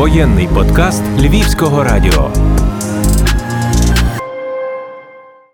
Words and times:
Воєнний 0.00 0.48
подкаст 0.54 1.02
Львівського 1.18 1.84
радіо. 1.84 2.32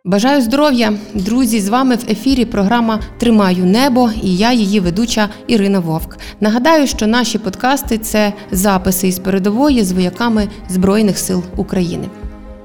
Бажаю 0.04 0.42
здоров'я, 0.42 0.92
друзі! 1.14 1.60
З 1.60 1.68
вами 1.68 1.94
в 1.94 2.10
ефірі 2.10 2.44
програма 2.44 3.00
Тримаю 3.18 3.64
небо 3.64 4.10
і 4.22 4.36
я, 4.36 4.52
її 4.52 4.80
ведуча 4.80 5.28
Ірина 5.46 5.78
Вовк. 5.78 6.18
Нагадаю, 6.40 6.86
що 6.86 7.06
наші 7.06 7.38
подкасти 7.38 7.98
це 7.98 8.32
записи 8.50 9.08
із 9.08 9.18
передової 9.18 9.84
з 9.84 9.92
вояками 9.92 10.48
Збройних 10.68 11.18
сил 11.18 11.42
України. 11.56 12.08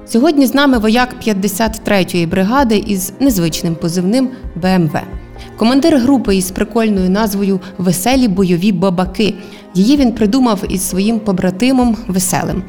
Сьогодні 0.06 0.46
з 0.46 0.54
нами 0.54 0.78
вояк 0.78 1.14
53-ї 1.26 2.28
бригади 2.28 2.84
із 2.86 3.12
незвичним 3.20 3.74
позивним 3.74 4.28
БМВ. 4.54 5.00
Командир 5.56 5.98
групи 5.98 6.36
із 6.36 6.50
прикольною 6.50 7.10
назвою 7.10 7.60
Веселі 7.78 8.28
бойові 8.28 8.72
бабаки. 8.72 9.34
Її 9.74 9.96
він 9.96 10.12
придумав 10.12 10.64
із 10.68 10.88
своїм 10.88 11.20
побратимом 11.20 11.96
Веселим. 12.08 12.62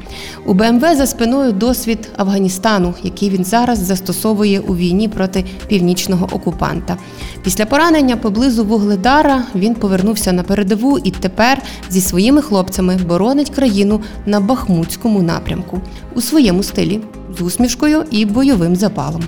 У 0.46 0.54
БМВ 0.54 0.80
за 0.80 1.06
спиною 1.06 1.52
досвід 1.52 2.10
Афганістану, 2.16 2.94
який 3.02 3.30
він 3.30 3.44
зараз 3.44 3.78
застосовує 3.78 4.60
у 4.60 4.76
війні 4.76 5.08
проти 5.08 5.44
північного 5.68 6.28
окупанта. 6.32 6.96
Після 7.42 7.66
поранення 7.66 8.16
поблизу 8.16 8.64
Вугледара 8.64 9.42
він 9.54 9.74
повернувся 9.74 10.32
на 10.32 10.42
передову 10.42 10.98
і 10.98 11.10
тепер 11.10 11.62
зі 11.90 12.00
своїми 12.00 12.42
хлопцями 12.42 12.96
боронить 13.08 13.50
країну 13.50 14.00
на 14.26 14.40
Бахмутському 14.40 15.22
напрямку 15.22 15.80
у 16.14 16.20
своєму 16.20 16.62
стилі 16.62 17.00
з 17.38 17.42
усмішкою 17.42 18.04
і 18.10 18.24
бойовим 18.24 18.76
запалом. 18.76 19.22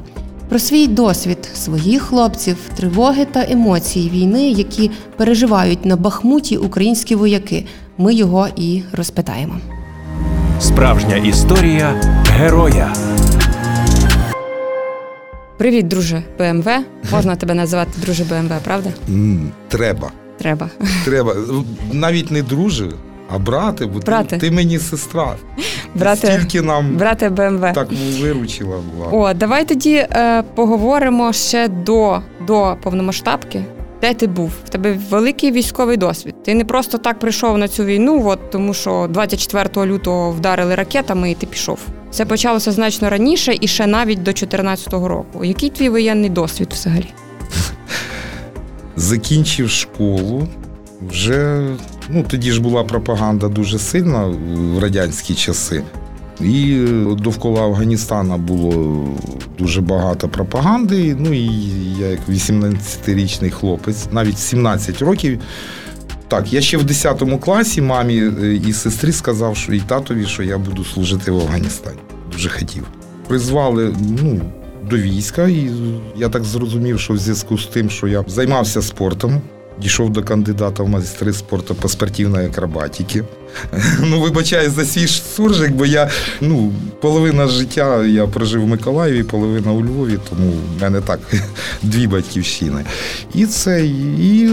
Про 0.49 0.59
свій 0.59 0.87
досвід 0.87 1.39
своїх 1.55 2.03
хлопців, 2.03 2.57
тривоги 2.77 3.25
та 3.25 3.47
емоції 3.51 4.11
війни, 4.11 4.51
які 4.51 4.91
переживають 5.17 5.85
на 5.85 5.97
Бахмуті 5.97 6.57
українські 6.57 7.15
вояки. 7.15 7.65
Ми 7.99 8.15
його 8.15 8.49
і 8.57 8.83
розпитаємо. 8.93 9.55
Справжня 10.61 11.17
історія 11.17 12.01
героя. 12.31 12.95
Привіт, 15.59 15.89
друже 15.89 16.23
БМВ. 16.39 16.69
Можна 17.13 17.37
тебе 17.37 17.55
називати 17.55 17.91
друже 18.01 18.25
БМВ, 18.25 18.51
правда? 18.65 18.91
Треба. 19.69 20.11
Треба. 20.39 20.71
Треба. 21.05 21.35
Навіть 21.93 22.31
не 22.31 22.43
друже, 22.43 22.91
а 23.31 23.39
брати, 23.39 23.87
бо 23.87 23.99
Брате. 23.99 24.39
Ти, 24.39 24.49
ти 24.49 24.51
мені 24.55 24.79
сестра. 24.79 25.37
Брате, 25.95 26.27
Стільки 26.33 26.63
нам 26.63 26.97
брате 26.97 27.31
БМВ. 27.31 27.73
так 27.73 27.89
виручила 28.21 28.77
була. 28.95 29.07
О, 29.13 29.35
давай 29.35 29.65
тоді 29.65 29.95
е, 29.95 30.43
поговоримо 30.55 31.33
ще 31.33 31.69
до, 31.69 32.19
до 32.47 32.77
повномасштабки. 32.83 33.65
Де 34.01 34.15
ти 34.15 34.27
був? 34.27 34.51
В 34.67 34.69
тебе 34.69 34.99
великий 35.11 35.53
військовий 35.53 35.97
досвід. 35.97 36.35
Ти 36.45 36.55
не 36.55 36.65
просто 36.65 36.99
так 36.99 37.19
прийшов 37.19 37.59
на 37.59 37.69
цю 37.69 37.85
війну, 37.85 38.23
от 38.27 38.51
тому 38.51 38.75
що 38.75 39.07
24 39.11 39.87
лютого 39.87 40.31
вдарили 40.31 40.75
ракетами, 40.75 41.31
і 41.31 41.35
ти 41.35 41.47
пішов. 41.47 41.79
Це 42.11 42.25
почалося 42.25 42.73
значно 42.73 43.11
раніше 43.11 43.57
і 43.61 43.69
ще 43.69 43.87
навіть 43.87 44.19
до 44.19 44.25
2014 44.25 44.93
року. 44.93 45.45
Який 45.45 45.71
твій 45.71 45.89
воєнний 45.89 46.31
досвід 46.31 46.69
взагалі? 46.73 47.07
Закінчив 48.97 49.71
школу. 49.71 50.49
Вже 51.11 51.67
ну 52.09 52.25
тоді 52.29 52.53
ж 52.53 52.61
була 52.61 52.85
пропаганда 52.85 53.49
дуже 53.49 53.79
сильна 53.79 54.25
в 54.27 54.79
радянські 54.79 55.35
часи. 55.35 55.83
І 56.41 56.85
довкола 57.19 57.63
Афганістана 57.63 58.37
було 58.37 59.05
дуже 59.59 59.81
багато 59.81 60.29
пропаганди. 60.29 61.17
Ну 61.19 61.33
і 61.33 61.47
я, 61.99 62.07
як 62.07 62.21
18-річний 62.29 63.51
хлопець, 63.51 64.07
навіть 64.13 64.39
17 64.39 65.03
років. 65.03 65.41
Так, 66.29 66.53
я 66.53 66.61
ще 66.61 66.77
в 66.77 66.85
10 66.85 67.23
класі 67.41 67.83
мамі 67.83 68.23
е, 68.43 68.55
і 68.55 68.73
сестрі 68.73 69.13
сказав, 69.13 69.57
що 69.57 69.73
і 69.73 69.81
татові, 69.81 70.27
що 70.27 70.43
я 70.43 70.59
буду 70.59 70.85
служити 70.85 71.31
в 71.31 71.41
Афганістані. 71.41 71.99
Дуже 72.33 72.49
хотів. 72.49 72.87
Призвали 73.29 73.97
ну, 74.23 74.41
до 74.91 74.97
війська, 74.97 75.49
і 75.49 75.71
я 76.17 76.29
так 76.29 76.45
зрозумів, 76.45 77.01
що 77.01 77.15
в 77.15 77.19
зв'язку 77.19 77.59
з 77.59 77.67
тим, 77.67 77.91
що 77.91 78.09
я 78.09 78.25
займався 78.29 78.83
спортом, 78.83 79.43
дійшов 79.83 80.11
до 80.11 80.23
кандидата 80.23 80.83
в 80.83 80.89
майстри 80.89 81.33
спорту 81.33 81.75
по 81.75 81.89
спортивної 81.89 82.47
акробатики. 82.47 83.25
Ну, 84.01 84.21
вибачаю 84.21 84.71
за 84.71 84.85
свій 84.85 85.07
суржик, 85.07 85.73
бо 85.73 85.87
я 85.87 86.11
ну, 86.41 86.73
половина 87.01 87.47
життя 87.47 88.05
я 88.05 88.27
прожив 88.27 88.63
в 88.63 88.67
Миколаєві, 88.67 89.23
половина 89.23 89.73
у 89.73 89.85
Львові, 89.85 90.19
тому 90.31 90.53
в 90.53 90.83
мене 90.83 91.01
так 91.01 91.21
дві 91.83 92.07
батьківщини. 92.07 92.85
І 93.35 93.47
це 93.47 93.87
і 94.21 94.47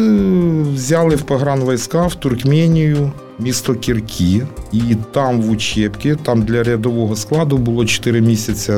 взяли 0.73 1.15
в 1.15 1.21
погранвійська 1.21 2.07
в 2.07 2.15
Туркменію. 2.15 3.11
Місто 3.39 3.75
Кіркі, 3.75 4.43
і 4.71 4.81
там 5.11 5.41
в 5.41 5.49
учебці, 5.49 6.15
там 6.23 6.41
для 6.41 6.63
рядового 6.63 7.15
складу 7.15 7.57
було 7.57 7.85
4 7.85 8.21
місяці 8.21 8.73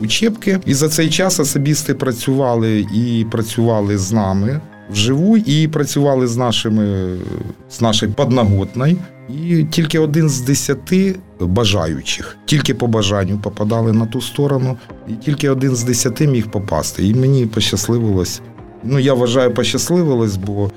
учебки. 0.00 0.60
І 0.66 0.74
за 0.74 0.88
цей 0.88 1.10
час 1.10 1.40
особісти 1.40 1.94
працювали 1.94 2.86
і 2.94 3.26
працювали 3.30 3.98
з 3.98 4.12
нами 4.12 4.60
вживу, 4.90 5.36
і 5.36 5.68
працювали 5.68 6.26
з 6.26 6.36
нашими 6.36 7.16
з 7.70 7.80
нашою 7.80 8.12
подноготною. 8.12 8.96
І 9.28 9.64
тільки 9.70 9.98
один 9.98 10.28
з 10.28 10.40
десяти 10.40 11.16
бажаючих, 11.40 12.36
тільки 12.44 12.74
по 12.74 12.86
бажанню 12.86 13.38
попадали 13.38 13.92
на 13.92 14.06
ту 14.06 14.20
сторону, 14.20 14.76
і 15.08 15.12
тільки 15.12 15.50
один 15.50 15.76
з 15.76 15.82
десяти 15.82 16.26
міг 16.26 16.46
попасти. 16.46 17.08
І 17.08 17.14
мені 17.14 17.46
пощасливилось. 17.46 18.40
Ну, 18.84 18.98
я 18.98 19.14
вважаю, 19.14 19.54
пощасливилось, 19.54 20.36
бо 20.36 20.70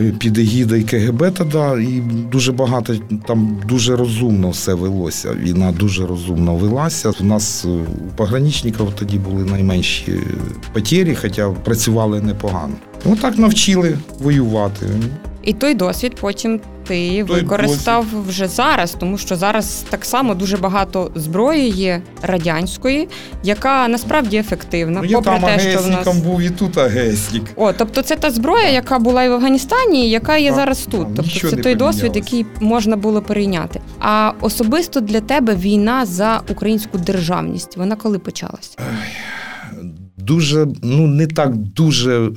е, 0.00 0.12
під 0.18 0.38
егідою 0.38 0.86
КГБ 0.86 1.30
тоді, 1.30 1.88
і 1.88 2.00
дуже 2.32 2.52
багато 2.52 2.94
там 3.26 3.60
дуже 3.68 3.96
розумно 3.96 4.50
все 4.50 4.74
велося. 4.74 5.34
Війна 5.34 5.72
дуже 5.72 6.06
розумно 6.06 6.56
велася. 6.56 7.12
У 7.20 7.24
нас 7.24 7.64
е, 7.64 7.68
у 7.68 8.16
пограничників 8.16 8.92
тоді 8.98 9.18
були 9.18 9.44
найменші 9.44 10.20
потері, 10.72 11.14
хоча 11.14 11.50
працювали 11.50 12.20
непогано. 12.20 12.74
Ну 13.04 13.16
так 13.16 13.38
навчили 13.38 13.98
воювати. 14.20 14.86
І 15.42 15.52
той 15.52 15.74
досвід 15.74 16.14
потім 16.20 16.60
ти 16.86 17.08
Той 17.08 17.22
використав 17.22 18.06
вже 18.28 18.48
зараз, 18.48 18.96
тому 19.00 19.18
що 19.18 19.36
зараз 19.36 19.84
так 19.90 20.04
само 20.04 20.34
дуже 20.34 20.56
багато 20.56 21.10
зброї 21.14 21.68
є 21.70 22.02
радянської, 22.22 23.08
яка 23.44 23.88
насправді 23.88 24.36
ефективна. 24.36 25.00
Ну, 25.02 25.08
я 25.08 25.16
попри 25.16 25.32
там 25.32 25.42
те, 25.42 25.70
що 25.70 25.80
в 25.82 25.88
нас 25.90 26.16
був 26.16 26.40
і 26.40 26.50
тут 26.50 26.78
агеснік. 26.78 27.42
О, 27.56 27.72
тобто 27.72 28.02
це 28.02 28.16
та 28.16 28.30
зброя, 28.30 28.70
яка 28.70 28.98
була 28.98 29.24
і 29.24 29.28
в 29.28 29.32
Афганістані, 29.32 30.06
і 30.06 30.10
яка 30.10 30.36
є 30.36 30.48
Так, 30.48 30.56
зараз 30.56 30.78
тут. 30.90 31.14
так, 31.14 31.26
Тобто 31.32 31.50
це 31.50 31.56
той 31.56 31.74
досвід, 31.74 32.16
який 32.16 32.46
можна 32.60 32.96
було 32.96 33.22
перейняти. 33.22 33.80
А 34.00 34.32
особисто 34.40 35.00
для 35.00 35.20
тебе 35.20 35.54
війна 35.54 36.06
за 36.06 36.40
українську 36.50 36.98
державність. 36.98 37.76
Вона 37.76 37.96
коли 37.96 38.18
почалась? 38.18 38.76
Дуже 40.26 40.66
ну 40.82 41.06
не 41.06 41.26
так 41.26 41.56
дуже 41.56 42.26
е, 42.26 42.30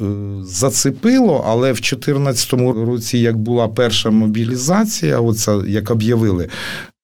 зацепило, 0.43 1.45
але 1.47 1.71
в 1.71 1.75
2014 1.75 2.53
році, 2.87 3.17
як 3.17 3.37
була 3.37 3.67
перша 3.67 4.09
мобілізація, 4.09 5.19
оце 5.19 5.61
як 5.67 5.91
об'явили, 5.91 6.49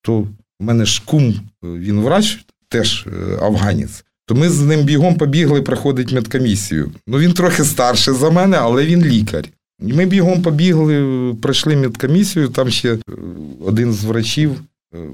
то 0.02 0.20
в 0.20 0.28
мене 0.60 0.86
ж 0.86 1.02
кум, 1.06 1.30
е, 1.30 1.38
він 1.62 2.00
врач, 2.00 2.46
теж 2.70 3.08
е, 3.08 3.40
афганець. 3.42 4.04
То 4.26 4.36
ми 4.36 4.50
з 4.50 4.62
ним 4.62 4.82
бігом 4.82 5.16
побігли 5.16 5.62
проходить 5.62 6.12
медкомісію. 6.12 6.92
Ну 7.08 7.18
він 7.18 7.34
трохи 7.34 7.64
старший 7.64 8.14
за 8.14 8.30
мене, 8.30 8.58
але 8.58 8.86
він 8.86 9.04
лікар. 9.06 9.46
Ми 9.80 10.06
бігом 10.06 10.42
побігли, 10.42 11.34
пройшли 11.42 11.76
медкомісію. 11.76 12.48
Там 12.48 12.70
ще 12.70 12.98
один 13.66 13.94
з 13.94 14.04
врачів 14.04 14.52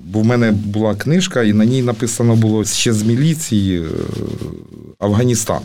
Бо 0.04 0.20
в 0.20 0.26
мене 0.26 0.52
була 0.52 0.96
книжка, 0.96 1.44
і 1.44 1.54
на 1.54 1.66
ній 1.66 1.82
написано 1.82 2.36
було 2.36 2.66
ще 2.66 2.94
з 2.94 3.04
міліції 3.04 3.82
е, 3.82 3.86
Афганістан. 5.00 5.62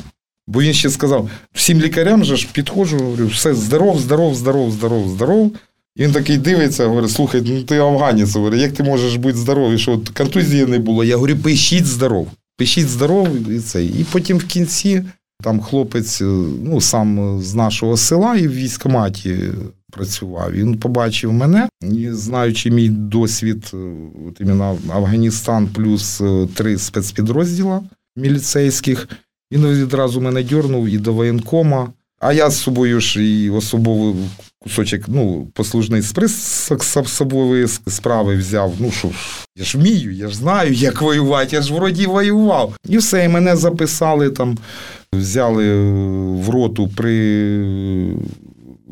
Бо 0.47 0.63
він 0.63 0.73
ще 0.73 0.91
сказав: 0.91 1.31
всім 1.53 1.81
лікарям 1.81 2.25
же 2.25 2.37
ж 2.37 2.49
підходжу, 2.53 2.99
говорю, 2.99 3.27
все 3.27 3.55
здоров, 3.55 4.01
здоров, 4.01 4.35
здоров, 4.35 4.71
здоров, 4.71 5.09
здоров. 5.09 5.53
І 5.97 6.03
він 6.03 6.13
такий 6.13 6.37
дивиться, 6.37 6.87
говорить, 6.87 7.11
слухай, 7.11 7.43
ну 7.47 7.63
ти 7.63 7.79
афганець, 7.79 8.35
говорить, 8.35 8.61
як 8.61 8.73
ти 8.73 8.83
можеш 8.83 9.17
бути 9.17 9.39
здоровий, 9.39 9.79
що 9.79 9.93
от 9.93 10.09
контузії 10.09 10.67
не 10.67 10.79
було. 10.79 11.05
Я 11.05 11.15
говорю, 11.15 11.37
пишіть 11.37 11.87
здоров. 11.87 12.29
Пишіть 12.57 12.89
здоров 12.89 13.51
і 13.51 13.61
це. 13.61 13.85
І 13.85 14.07
потім 14.13 14.39
в 14.39 14.45
кінці 14.45 15.03
там 15.43 15.61
хлопець, 15.61 16.21
е, 16.21 16.25
ну 16.65 16.81
сам 16.81 17.41
з 17.43 17.55
нашого 17.55 17.97
села 17.97 18.37
і 18.37 18.49
в 18.49 18.55
військкоматі 18.55 19.39
працював. 19.95 20.53
Він 20.53 20.79
побачив 20.79 21.33
мене, 21.33 21.69
і 21.83 22.11
знаючи 22.11 22.71
мій 22.71 22.89
досвід, 22.89 23.71
е, 23.75 23.77
от 24.29 24.41
іменно 24.41 24.79
Афганістан 24.91 25.67
плюс 25.67 26.21
е, 26.21 26.49
три 26.55 26.79
спецпідрозділа 26.79 27.83
міліцейських, 28.17 29.09
він 29.53 29.67
відразу 29.67 30.21
мене 30.21 30.43
дьорнув 30.43 30.89
і 30.89 30.99
до 30.99 31.13
воєнкома. 31.13 31.93
А 32.21 32.33
я 32.33 32.51
з 32.51 32.59
собою 32.59 33.01
ж 33.01 33.25
і 33.25 33.51
особовий 33.51 34.15
кусочок, 34.63 35.03
ну, 35.09 35.49
послужний 35.53 36.03
список 36.03 36.85
з 36.85 36.97
особової 36.97 37.69
справи 37.69 38.37
взяв. 38.37 38.75
Ну 38.79 38.91
що 38.91 39.11
я 39.57 39.65
ж 39.65 39.79
вмію, 39.79 40.13
я 40.13 40.29
ж 40.29 40.37
знаю, 40.37 40.73
як 40.73 41.03
воювати, 41.03 41.57
я 41.57 41.63
ж 41.63 41.75
вроді 41.75 42.07
воював. 42.07 42.77
І 42.89 42.99
все, 42.99 43.25
і 43.25 43.29
мене 43.29 43.57
записали 43.57 44.31
там, 44.31 44.59
взяли 45.13 45.75
в 46.35 46.51
роту 46.51 46.89
при 46.97 48.17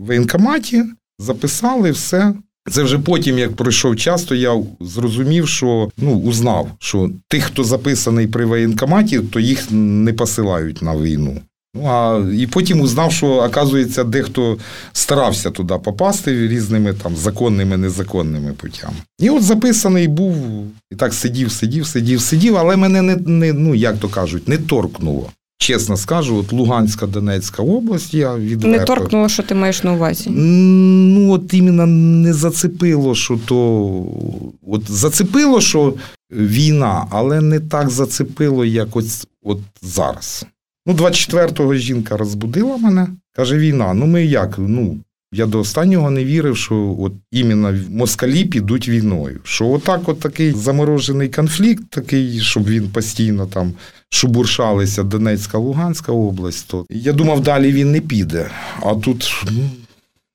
воєнкоматі, 0.07 0.85
записали 1.19 1.91
все. 1.91 2.35
Це 2.71 2.83
вже 2.83 2.99
потім, 2.99 3.39
як 3.39 3.57
пройшов 3.57 3.97
час, 3.97 4.23
то 4.23 4.35
я 4.35 4.63
зрозумів, 4.81 5.49
що 5.49 5.91
ну, 5.97 6.13
узнав, 6.13 6.71
що 6.79 7.11
тих, 7.29 7.45
хто 7.45 7.65
записаний 7.65 8.27
при 8.27 8.45
воєнкоматі, 8.45 9.19
то 9.19 9.41
їх 9.41 9.71
не 9.71 10.13
посилають 10.13 10.83
на 10.83 10.97
війну. 10.97 11.41
Ну, 11.77 11.87
а 11.87 12.25
і 12.35 12.47
потім 12.47 12.81
узнав, 12.81 13.13
що, 13.13 13.27
оказується, 13.27 14.05
дехто 14.05 14.59
старався 14.93 15.51
туди 15.51 15.75
попасти 15.85 16.49
різними 16.49 16.95
там 16.95 17.17
законними, 17.17 17.77
незаконними 17.77 18.53
путями. 18.53 18.95
І 19.19 19.31
от 19.31 19.43
записаний 19.43 20.09
був, 20.09 20.37
і 20.91 20.97
так 20.97 21.15
сидів, 21.15 21.53
сидів, 21.53 21.87
сидів, 21.87 22.21
сидів, 22.21 22.57
але 22.57 22.77
мене 22.77 23.03
не, 23.03 23.17
не 23.17 23.53
ну 23.53 23.75
як 23.75 23.99
то 23.99 24.09
кажуть, 24.09 24.49
не 24.49 24.59
торкнуло. 24.59 25.31
Чесно 25.63 25.97
скажу, 25.97 26.37
от 26.37 26.53
Луганська, 26.53 27.07
Донецька 27.07 27.63
область, 27.63 28.15
я 28.15 28.37
відверто... 28.37 28.69
Не 28.69 28.85
торкнуло, 28.85 29.29
що 29.29 29.43
ти 29.43 29.55
маєш 29.55 29.83
на 29.83 29.93
увазі. 29.93 30.31
Ну, 30.31 31.33
от 31.33 31.55
іменно 31.55 31.87
не 31.87 32.33
зацепило, 32.33 33.15
що 33.15 33.39
то. 33.47 34.05
От 34.67 34.91
зацепило, 34.91 35.61
що 35.61 35.95
війна, 36.31 37.07
але 37.11 37.41
не 37.41 37.61
так 37.61 37.91
зацепило, 37.91 38.65
як 38.65 38.97
ось 38.97 39.27
от 39.43 39.59
зараз. 39.83 40.47
Ну, 40.87 40.95
24-го 40.95 41.75
жінка 41.75 42.17
розбудила 42.17 42.77
мене, 42.77 43.09
каже: 43.37 43.59
війна. 43.59 43.95
Ну, 43.95 44.07
ми 44.07 44.25
як? 44.25 44.55
Ну, 44.59 44.97
я 45.33 45.47
до 45.47 45.61
останнього 45.61 46.11
не 46.11 46.25
вірив, 46.25 46.57
що 46.57 46.97
от 47.01 47.13
іменно 47.31 47.75
москалі 47.91 48.45
підуть 48.45 48.89
війною. 48.89 49.41
Що 49.45 49.69
отак, 49.69 50.09
от 50.09 50.21
такий 50.21 50.53
заморожений 50.53 51.29
конфлікт, 51.29 51.85
такий, 51.91 52.41
щоб 52.41 52.69
він 52.69 52.89
постійно 52.89 53.47
там 53.47 53.73
шубуршалися 54.11 55.03
Донецька, 55.03 55.59
Луганська 55.59 56.13
область. 56.13 56.69
То 56.69 56.87
я 56.91 57.13
думав, 57.13 57.41
далі 57.41 57.73
він 57.73 57.93
не 57.93 58.01
піде. 58.01 58.51
А 58.83 58.95
тут, 58.95 59.45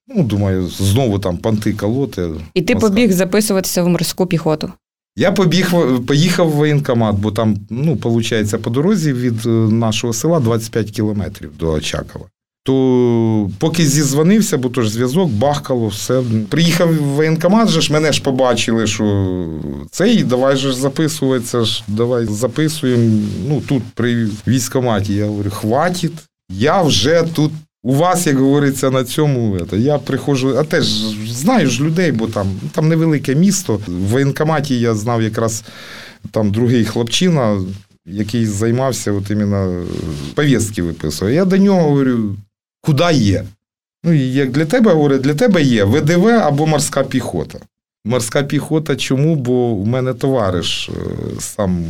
ну, 0.07 0.23
думаю, 0.23 0.67
знову 0.67 1.19
там 1.19 1.37
панти 1.37 1.73
колоти. 1.73 2.29
І 2.53 2.61
ти 2.61 2.73
Москаль. 2.73 2.89
побіг 2.89 3.11
записуватися 3.11 3.83
в 3.83 3.89
морську 3.89 4.25
піхоту. 4.25 4.71
Я 5.19 5.31
побіг, 5.31 5.71
поїхав 6.07 6.49
в 6.49 6.51
воєнкомат, 6.51 7.15
бо 7.15 7.31
там, 7.31 7.57
ну, 7.69 7.95
виходить, 8.03 8.61
по 8.61 8.69
дорозі 8.69 9.13
від 9.13 9.45
е, 9.45 9.49
нашого 9.49 10.13
села 10.13 10.39
25 10.39 10.91
кілометрів 10.91 11.57
до 11.57 11.71
Очакова. 11.71 12.25
То 12.67 13.49
поки 13.59 13.85
зізвонився, 13.85 14.57
бо 14.57 14.69
то 14.69 14.81
ж 14.81 14.89
зв'язок, 14.89 15.29
бахкало, 15.29 15.87
все. 15.87 16.23
Приїхав 16.49 16.93
в 16.93 17.01
воєнкомат, 17.01 17.69
же 17.69 17.81
ж 17.81 17.93
мене 17.93 18.11
ж 18.11 18.21
побачили, 18.21 18.87
що 18.87 19.47
цей, 19.91 20.23
давай 20.23 20.55
же 20.55 20.71
ж 20.71 20.77
записуватися, 20.77 21.65
ж, 21.65 21.83
давай 21.87 22.25
записуємо. 22.25 23.27
Ну, 23.47 23.61
тут 23.61 23.83
при 23.95 24.27
військкоматі. 24.47 25.13
Я 25.13 25.25
говорю, 25.25 25.49
хватить, 25.49 26.11
я 26.49 26.81
вже 26.81 27.23
тут. 27.33 27.51
У 27.83 27.93
вас, 27.93 28.27
як 28.27 28.37
говориться, 28.37 28.91
на 28.91 29.03
цьому, 29.03 29.57
це, 29.69 29.77
я 29.77 29.97
приходжу, 29.97 30.57
а 30.57 30.63
теж 30.63 30.85
знаю 31.27 31.69
ж 31.69 31.83
людей, 31.83 32.11
бо 32.11 32.27
там, 32.27 32.47
там 32.71 32.87
невелике 32.87 33.35
місто. 33.35 33.79
В 33.87 33.91
воєнкоматі 33.91 34.79
я 34.79 34.95
знав 34.95 35.21
якраз 35.21 35.63
там 36.31 36.51
другий 36.51 36.85
хлопчина, 36.85 37.61
який 38.05 38.45
займався 38.45 39.11
от 39.11 39.31
іменно 39.31 39.83
повістки 40.35 40.83
виписував. 40.83 41.33
Я 41.33 41.45
до 41.45 41.57
нього 41.57 41.81
говорю, 41.81 42.35
куди 42.87 43.13
є? 43.13 43.43
Ну, 44.03 44.13
і 44.13 44.33
як 44.33 44.51
для 44.51 44.65
тебе, 44.65 44.93
говорю, 44.93 45.17
для 45.17 45.33
тебе 45.33 45.61
є 45.61 45.83
ВДВ 45.83 46.27
або 46.27 46.67
морська 46.67 47.03
піхота. 47.03 47.59
Морська 48.05 48.43
піхота 48.43 48.95
чому? 48.95 49.35
Бо 49.35 49.75
в 49.75 49.87
мене 49.87 50.13
товариш 50.13 50.89
е, 50.89 50.93
сам 51.39 51.85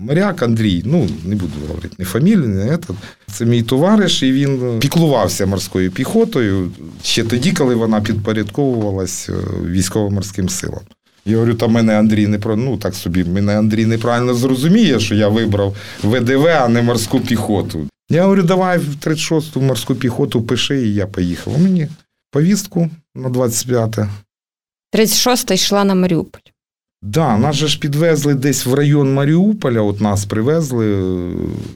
моряк 0.00 0.42
Андрій, 0.42 0.82
ну 0.84 1.08
не 1.24 1.34
буду 1.34 1.52
говорити 1.68 1.96
ні 1.98 2.04
фамілію, 2.04 2.48
ні 2.48 2.70
этот. 2.70 2.94
Це 3.32 3.44
мій 3.44 3.62
товариш, 3.62 4.22
і 4.22 4.32
він 4.32 4.78
піклувався 4.80 5.46
морською 5.46 5.90
піхотою 5.90 6.70
ще 7.02 7.24
тоді, 7.24 7.52
коли 7.52 7.74
вона 7.74 8.00
підпорядковувалась 8.00 9.28
е, 9.28 9.32
військово-морським 9.66 10.48
силам. 10.48 10.80
Я 11.26 11.36
говорю, 11.36 11.54
та 11.54 11.66
мене 11.66 11.98
Андрій 11.98 12.26
не 12.26 12.38
про 12.38 12.56
ну 12.56 12.76
так 12.76 12.94
собі, 12.94 13.24
мене 13.24 13.58
Андрій 13.58 13.86
неправильно 13.86 14.34
зрозуміє, 14.34 15.00
що 15.00 15.14
я 15.14 15.28
вибрав 15.28 15.76
ВДВ, 16.04 16.46
а 16.46 16.68
не 16.68 16.82
морську 16.82 17.20
піхоту. 17.20 17.88
Я 18.08 18.22
говорю, 18.22 18.42
давай 18.42 18.78
в 18.78 18.96
36-ту 18.96 19.60
морську 19.60 19.94
піхоту 19.94 20.42
пиши, 20.42 20.82
і 20.86 20.94
я 20.94 21.06
поїхав. 21.06 21.60
Мені 21.60 21.88
повістку 22.30 22.90
на 23.14 23.28
25-те. 23.28 24.08
36-та 24.92 25.54
йшла 25.54 25.84
на 25.84 25.94
Маріуполь. 25.94 26.40
Да, 27.02 27.38
нас 27.38 27.56
же 27.56 27.68
ж 27.68 27.78
підвезли 27.78 28.34
десь 28.34 28.66
в 28.66 28.74
район 28.74 29.14
Маріуполя. 29.14 29.80
От 29.80 30.00
нас 30.00 30.24
привезли, 30.24 31.16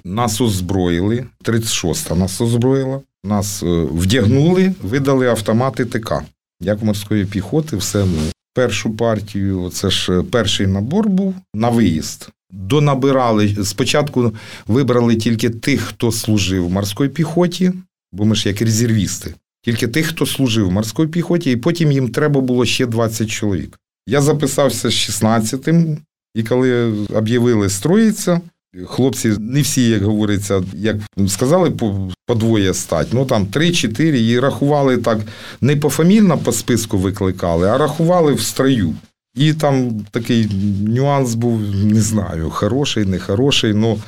нас 0.04 0.40
озброїли. 0.40 1.26
36-та 1.44 2.14
нас 2.14 2.40
озброїла. 2.40 3.00
Нас 3.24 3.62
е, 3.62 3.66
вдягнули, 3.92 4.74
видали 4.82 5.26
автомати 5.28 5.84
ТК. 5.84 6.22
Як 6.60 6.82
морської 6.82 7.24
піхоти, 7.24 7.76
все 7.76 8.06
першу 8.54 8.96
партію. 8.96 9.70
Це 9.70 9.90
ж 9.90 10.12
е, 10.12 10.22
перший 10.22 10.66
набор 10.66 11.08
був 11.08 11.34
на 11.54 11.68
виїзд. 11.68 12.28
Донабирали 12.50 13.64
спочатку 13.64 14.32
вибрали 14.66 15.16
тільки 15.16 15.50
тих, 15.50 15.80
хто 15.80 16.12
служив 16.12 16.66
в 16.66 16.70
морській 16.70 17.08
піхоті, 17.08 17.72
бо 18.12 18.24
ми 18.24 18.34
ж 18.34 18.48
як 18.48 18.62
резервісти. 18.62 19.34
Тільки 19.62 19.88
тих, 19.88 20.06
хто 20.06 20.26
служив 20.26 20.68
в 20.68 20.72
морській 20.72 21.06
піхоті, 21.06 21.50
і 21.50 21.56
потім 21.56 21.92
їм 21.92 22.08
треба 22.08 22.40
було 22.40 22.64
ще 22.64 22.86
20 22.86 23.30
чоловік. 23.30 23.78
Я 24.06 24.20
записався 24.20 24.90
з 24.90 24.92
16-тим, 24.92 25.98
і 26.34 26.42
коли 26.42 26.92
об'явили 27.14 27.68
строїться, 27.68 28.40
хлопці 28.86 29.28
не 29.28 29.62
всі, 29.62 29.88
як 29.88 30.02
говориться, 30.02 30.62
як 30.74 30.96
сказали, 31.28 31.70
по, 31.70 32.08
по 32.26 32.34
двоє 32.34 32.74
стать. 32.74 33.08
Ну 33.12 33.24
там 33.24 33.46
3-4, 33.46 34.02
і 34.02 34.38
рахували 34.38 34.96
так, 34.96 35.18
не 35.60 35.76
пофамільно 35.76 36.38
по 36.38 36.52
списку 36.52 36.98
викликали, 36.98 37.68
а 37.68 37.78
рахували 37.78 38.32
в 38.32 38.40
строю. 38.40 38.94
І 39.38 39.52
там 39.52 40.00
такий 40.10 40.48
нюанс 40.86 41.34
був, 41.34 41.60
не 41.84 42.00
знаю, 42.00 42.50
хороший, 42.50 43.04
нехороший. 43.04 43.74
Ну, 43.74 43.98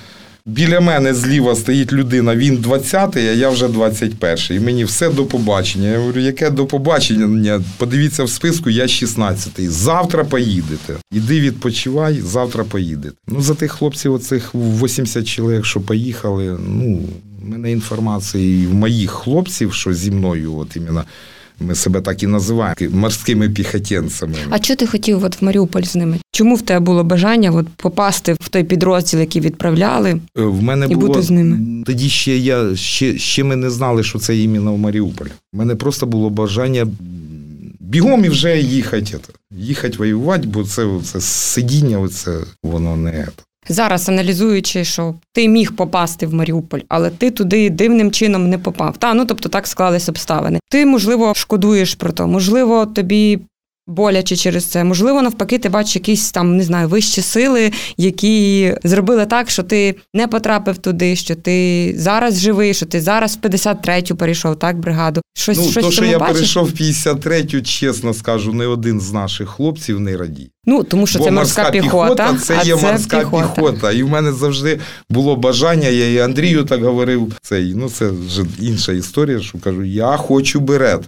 біля 0.47 0.81
мене 0.81 1.15
зліва 1.15 1.55
стоїть 1.57 1.93
людина, 1.93 2.37
він 2.37 2.59
20-й, 2.59 3.29
а 3.29 3.33
я 3.33 3.51
вже 3.51 3.67
21-й. 3.67 4.57
І 4.57 4.61
мені 4.61 4.85
все 4.85 5.11
до 5.11 5.25
побачення. 5.25 5.89
Я 5.89 5.99
говорю, 5.99 6.21
яке 6.21 6.51
до 6.51 6.67
побачення? 6.67 7.63
Подивіться 7.77 8.25
в 8.25 8.31
списку, 8.31 8.71
я 8.71 8.85
16-й. 8.85 9.69
Завтра 9.69 10.25
поїдете. 10.25 10.95
Іди 11.13 11.41
відпочивай, 11.41 12.21
завтра 12.21 12.65
поїдете. 12.65 13.15
Ну, 13.29 13.43
за 13.43 13.55
тих 13.55 13.73
хлопців, 13.73 14.15
оцих 14.15 14.55
80 14.55 15.27
чоловік, 15.27 15.65
що 15.65 15.81
поїхали, 15.81 16.59
ну, 16.69 17.01
в 17.43 17.49
мене 17.49 17.73
інформації 17.73 18.67
в 18.67 18.75
моїх 18.75 19.11
хлопців, 19.11 19.73
що 19.73 19.95
зі 19.95 20.11
мною, 20.11 20.57
от 20.57 20.77
іменно. 20.77 21.05
Ми 21.61 21.75
себе 21.75 22.01
так 22.01 22.23
і 22.23 22.27
називаємо 22.27 22.97
морськими 22.97 23.51
піхотінцями. 23.51 24.35
А 24.51 24.63
що 24.63 24.77
ти 24.77 24.87
хотів 24.87 25.25
от 25.25 25.43
в 25.43 25.45
Маріуполь 25.45 25.83
з 25.83 25.97
ними? 25.97 26.19
Чому 26.33 26.55
в 26.55 26.63
тебе 26.63 26.81
було 26.81 27.05
бажання 27.05 27.51
от 27.51 27.69
попасти 27.69 28.33
в 28.33 28.49
той 28.49 28.65
підрозділ, 28.65 29.21
який 29.21 29.43
відправляли? 29.43 30.11
Е, 30.11 30.43
В 30.43 30.63
мене 30.63 30.87
І 30.91 30.95
було 30.95 31.07
бути 31.07 31.23
з 31.23 31.31
ними. 31.31 31.85
тоді 31.87 32.09
ще 32.09 32.37
я 32.37 32.77
ще, 32.77 33.19
ще 33.19 33.45
ми 33.45 33.57
не 33.57 33.71
знали, 33.71 34.03
що 34.03 34.19
це 34.19 34.39
іменно 34.39 34.75
в 34.75 34.79
Маріуполі. 34.79 35.29
У 35.53 35.57
мене 35.59 35.75
просто 35.75 36.07
було 36.07 36.31
бажання 36.31 36.87
бігом 37.81 38.25
і 38.25 38.29
вже 38.29 38.59
їхати. 38.61 39.19
Їхати 39.57 39.99
воювати, 39.99 40.47
бо 40.49 40.65
це, 40.65 40.89
це 41.05 41.21
сидіння, 41.21 42.09
це 42.09 42.39
воно 42.63 42.97
не. 42.97 43.29
Зараз 43.69 44.09
аналізуючи, 44.09 44.85
що 44.85 45.15
ти 45.33 45.49
міг 45.49 45.77
попасти 45.77 46.27
в 46.27 46.35
Маріуполь, 46.35 46.81
але 46.89 47.11
ти 47.11 47.31
туди 47.31 47.71
дивним 47.71 48.11
чином 48.11 48.51
не 48.51 48.59
попав. 48.59 48.97
Та 48.97 49.15
ну 49.15 49.25
тобто 49.25 49.49
так 49.49 49.67
склались 49.67 50.09
обставини. 50.09 50.61
Ти, 50.71 50.87
можливо, 50.87 51.35
шкодуєш 51.35 51.95
про 51.95 52.13
то, 52.13 52.27
можливо, 52.27 52.87
тобі. 52.87 53.39
Боляче 53.91 54.37
через 54.37 54.65
це, 54.65 54.85
можливо, 54.85 55.23
навпаки, 55.23 55.59
ти 55.59 55.69
бачиш 55.69 55.95
якісь 55.95 56.31
там 56.31 56.57
не 56.57 56.63
знаю 56.63 56.89
вищі 56.89 57.23
сили, 57.23 57.73
які 57.97 58.75
зробили 58.85 59.27
так, 59.27 59.51
що 59.51 59.63
ти 59.63 59.95
не 60.15 60.29
потрапив 60.29 60.79
туди, 60.79 61.17
що 61.17 61.35
ти 61.35 61.95
зараз 61.99 62.41
живий, 62.41 62.75
що 62.75 62.87
ти 62.87 63.01
зараз 63.01 63.39
в 63.43 63.47
53-ю 63.47 64.17
перейшов, 64.17 64.59
так, 64.59 64.79
бригаду. 64.79 65.21
Щось 65.35 65.59
Ну, 65.59 65.71
щось 65.71 65.85
то, 65.85 65.91
що 65.91 66.05
я 66.05 66.19
бачиш? 66.19 66.35
перейшов 66.35 66.67
в 66.67 66.73
53-ю, 66.73 67.63
чесно 67.63 68.15
скажу, 68.15 68.53
не 68.53 68.67
один 68.67 69.01
з 69.01 69.13
наших 69.13 69.49
хлопців 69.49 70.01
не 70.01 70.17
радіє. 70.17 70.49
Ну 70.67 70.83
тому 70.85 71.07
що 71.07 71.19
Бо 71.19 71.25
це 71.25 71.31
морська 71.31 71.71
піхота, 71.71 72.37
це 72.43 72.57
а 72.61 72.63
є 72.63 72.77
це 72.77 72.83
морська 72.93 73.19
піхота. 73.19 73.49
піхота. 73.55 73.93
І 73.93 74.03
в 74.03 74.09
мене 74.09 74.33
завжди 74.33 74.81
було 75.11 75.37
бажання, 75.37 75.89
я 75.89 76.11
і 76.11 76.19
Андрію 76.19 76.65
так 76.65 76.85
говорив. 76.85 77.33
Цей, 77.43 77.75
ну 77.75 77.91
це 77.91 78.11
вже 78.11 78.45
інша 78.61 78.93
історія, 78.93 79.41
що 79.41 79.59
кажу, 79.59 79.85
я 79.85 80.17
хочу 80.17 80.61
берет. 80.61 81.01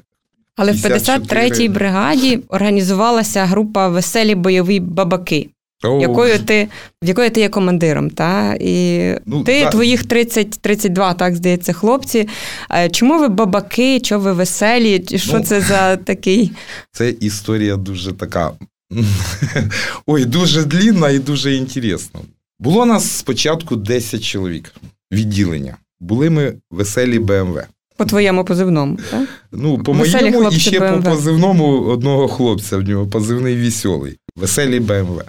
Але 0.56 0.73
в 0.73 0.76
53-й 0.76 1.68
бригаді 1.68 2.40
організувалася 2.49 3.44
група 3.47 3.88
Веселі 3.88 4.35
бойові 4.35 4.80
бабаки, 4.80 5.49
О, 5.85 6.00
якою 6.00 6.38
ти, 6.38 6.68
в 7.02 7.09
якої 7.09 7.30
ти 7.30 7.40
є 7.40 7.49
командиром. 7.49 8.11
Та? 8.11 8.56
І 8.61 9.00
Ну, 9.26 9.44
ти, 9.44 9.61
та- 9.62 9.71
твоїх 9.71 10.04
30-32, 10.04 11.14
так 11.14 11.37
здається, 11.37 11.73
хлопці. 11.73 12.28
Е, 12.71 12.90
Чому 12.90 13.18
ви 13.18 13.28
бабаки, 13.28 14.00
чого 14.00 14.21
ви 14.21 14.32
веселі? 14.32 15.04
Що 15.16 15.38
Ну, 15.38 15.44
це 15.44 15.61
за 15.61 15.97
такий? 15.97 16.52
Це 16.92 17.11
історія 17.11 17.76
дуже 17.76 18.12
така. 18.12 18.52
Ой, 20.06 20.25
дуже 20.25 20.64
длінна 20.64 21.11
і 21.11 21.18
дуже 21.18 21.54
інтересна. 21.54 22.21
Було 22.59 22.87
нас 22.87 23.11
спочатку 23.11 23.76
10 23.76 24.25
чоловік 24.25 24.75
відділення. 25.12 25.76
Були 26.00 26.30
ми 26.30 26.54
веселі 26.71 27.18
БМВ. 27.18 27.59
По 28.02 28.09
твоєму 28.09 28.44
позивному, 28.44 28.99
так? 29.11 29.28
Ну, 29.52 29.78
по 29.78 29.92
Веселі 29.92 30.30
моєму 30.30 30.50
і 30.50 30.59
ще 30.59 30.80
BMW. 30.80 31.02
по 31.02 31.11
позивному 31.11 31.80
одного 31.80 32.28
хлопця 32.28 32.76
в 32.76 32.82
нього 32.82 33.06
позивний 33.06 33.62
веселий. 33.62 34.18
Веселі 34.37 34.80
БМВ. 34.80 35.23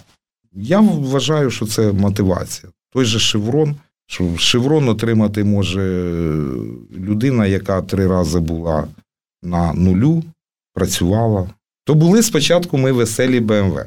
Я 0.54 0.80
вважаю, 0.80 1.52
що 1.52 1.66
це 1.66 1.92
мотивація. 1.92 2.72
Той 2.94 3.06
же 3.06 3.20
шеврон. 3.20 3.76
Що 4.08 4.38
шеврон 4.38 4.90
отримати 4.90 5.44
може 5.44 5.82
людина, 6.98 7.46
яка 7.46 7.82
три 7.82 8.08
рази 8.08 8.40
була 8.40 8.88
на 9.44 9.74
нулю, 9.74 10.24
працювала. 10.74 11.50
То 11.86 11.96
були 11.96 12.24
спочатку 12.24 12.78
ми 12.78 12.92
веселі 12.92 13.40
БМВ. 13.40 13.80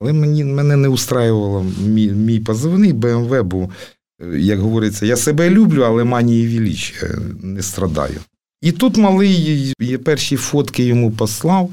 Але 0.00 0.12
мені, 0.12 0.44
мене 0.44 0.76
не 0.76 0.88
устраювало 0.88 1.66
мій, 1.86 2.08
мій 2.08 2.40
позивний 2.40 2.92
БМВ, 2.92 3.42
бо, 3.44 3.62
е, 3.62 3.68
як 4.36 4.60
говориться, 4.60 5.06
я 5.06 5.16
себе 5.16 5.50
люблю, 5.50 5.82
але 5.82 6.04
манії 6.04 6.58
величия 6.58 7.18
не 7.42 7.62
страдаю. 7.62 8.20
І 8.62 8.72
тут 8.72 8.96
малий 8.96 9.74
я 9.80 9.98
перші 9.98 10.36
фотки 10.36 10.84
йому 10.84 11.10
послав, 11.10 11.70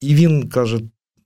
і 0.00 0.14
він 0.14 0.48
каже 0.48 0.80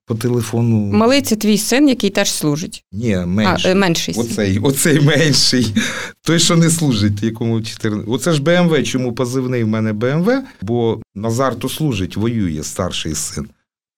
по 0.06 0.14
телефону: 0.14 0.76
Малий 0.92 1.22
це 1.22 1.36
твій 1.36 1.58
син, 1.58 1.88
який 1.88 2.10
теж 2.10 2.30
служить. 2.30 2.84
Ні, 2.92 3.16
менший. 3.16 3.70
е, 3.70 3.74
менший. 3.74 4.14
Оцей, 4.18 4.58
оцей 4.58 5.00
менший, 5.00 5.74
той, 6.22 6.38
що 6.38 6.56
не 6.56 6.70
служить, 6.70 7.22
якому 7.22 7.62
14. 7.62 8.08
Оце 8.08 8.32
ж 8.32 8.42
БМВ, 8.42 8.84
чому 8.84 9.12
позивний 9.12 9.64
в 9.64 9.68
мене 9.68 9.92
БМВ, 9.92 10.30
бо 10.62 11.02
Назар 11.14 11.54
то 11.54 11.68
служить, 11.68 12.16
воює 12.16 12.62
старший 12.62 13.14
син. 13.14 13.48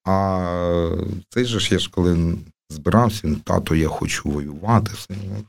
А 0.05 0.91
цей 1.29 1.45
же 1.45 1.61
ж 1.61 1.69
я 1.73 1.79
ж 1.79 1.91
коли 1.91 2.35
збирався, 2.71 3.29
тато, 3.45 3.75
я 3.75 3.89
хочу 3.89 4.31
воювати. 4.31 4.91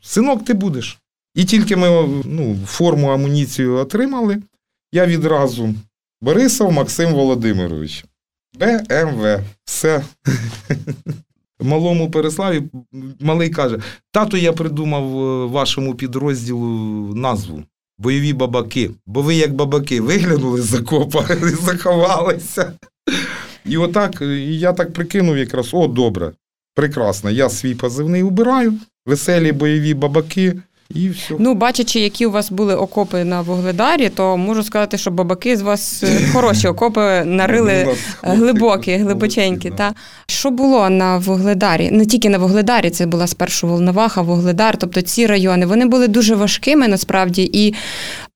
Синок, 0.02 0.46
ти 0.46 0.54
будеш. 0.54 0.98
І 1.36 1.46
тільки 1.46 1.76
ми 1.76 2.08
ну, 2.26 2.60
форму 2.68 3.08
амуніцію 3.08 3.76
отримали, 3.76 4.42
я 4.92 5.06
відразу 5.06 5.76
Борисов 6.22 6.72
Максим 6.72 7.14
Володимирович. 7.14 8.06
БМВ. 8.60 9.40
Все. 9.66 10.04
Малому 11.60 12.12
Переславі 12.12 12.64
малий 13.20 13.50
каже: 13.50 13.80
тато, 14.12 14.38
я 14.38 14.54
придумав 14.54 15.04
е, 15.04 15.46
вашому 15.46 15.96
підрозділу 15.96 16.68
назву. 17.16 17.64
Бойові 17.98 18.34
бабаки. 18.34 18.92
Бо 19.06 19.22
ви 19.22 19.36
як 19.36 19.54
бабаки 19.54 20.02
виглянули 20.02 20.62
з 20.62 20.74
окопа 20.74 21.28
і 21.34 21.50
заховалися. 21.50 22.74
І 23.66 23.78
отак, 23.78 24.22
е, 24.22 24.26
я 24.40 24.74
так 24.74 24.94
прикинув 24.94 25.38
якраз: 25.38 25.74
о, 25.74 25.88
добре, 25.88 26.32
прекрасно. 26.76 27.30
Я 27.30 27.50
свій 27.50 27.76
позивний 27.76 28.24
убираю, 28.24 28.74
веселі 29.06 29.52
бойові 29.52 29.94
бабаки, 29.94 30.62
і 30.96 31.10
все. 31.10 31.36
Ну, 31.40 31.54
бачачи, 31.54 32.00
які 32.00 32.26
у 32.26 32.32
вас 32.32 32.52
були 32.52 32.76
окопи 32.76 33.24
на 33.24 33.42
Вугледарі, 33.42 34.10
то 34.10 34.38
можу 34.38 34.64
сказати, 34.64 34.98
що 34.98 35.12
бабаки 35.12 35.58
з 35.58 35.62
вас 35.62 36.04
е, 36.04 36.28
хороші 36.34 36.68
окопи 36.68 37.24
нарили 37.26 37.96
глибокі, 38.22 38.96
глибоченькі. 38.96 39.72
Та 39.72 39.94
що 40.28 40.52
було 40.52 40.90
на 40.90 41.18
Вугледарі? 41.18 41.92
Не 41.92 42.06
тільки 42.06 42.30
на 42.30 42.38
Вугледарі, 42.38 42.90
це 42.90 43.06
була 43.06 43.28
спершу 43.28 43.68
Волноваха, 43.68 44.22
Вугледар, 44.22 44.78
тобто 44.78 45.02
ці 45.02 45.26
райони 45.26 45.66
вони 45.66 45.86
були 45.86 46.08
дуже 46.08 46.36
важкими 46.36 46.88
насправді, 46.88 47.50
і 47.54 47.74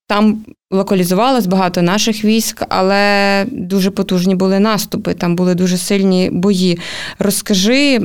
там 0.08 0.46
локалізувалось 0.72 1.48
багато 1.48 1.82
наших 1.82 2.26
військ, 2.26 2.64
але 2.70 3.46
дуже 3.52 3.92
потужні 3.92 4.36
були 4.36 4.60
наступи. 4.60 5.14
Там 5.14 5.36
були 5.36 5.56
дуже 5.56 5.78
сильні 5.78 6.30
бої. 6.34 6.80
Розкажи, 7.20 8.00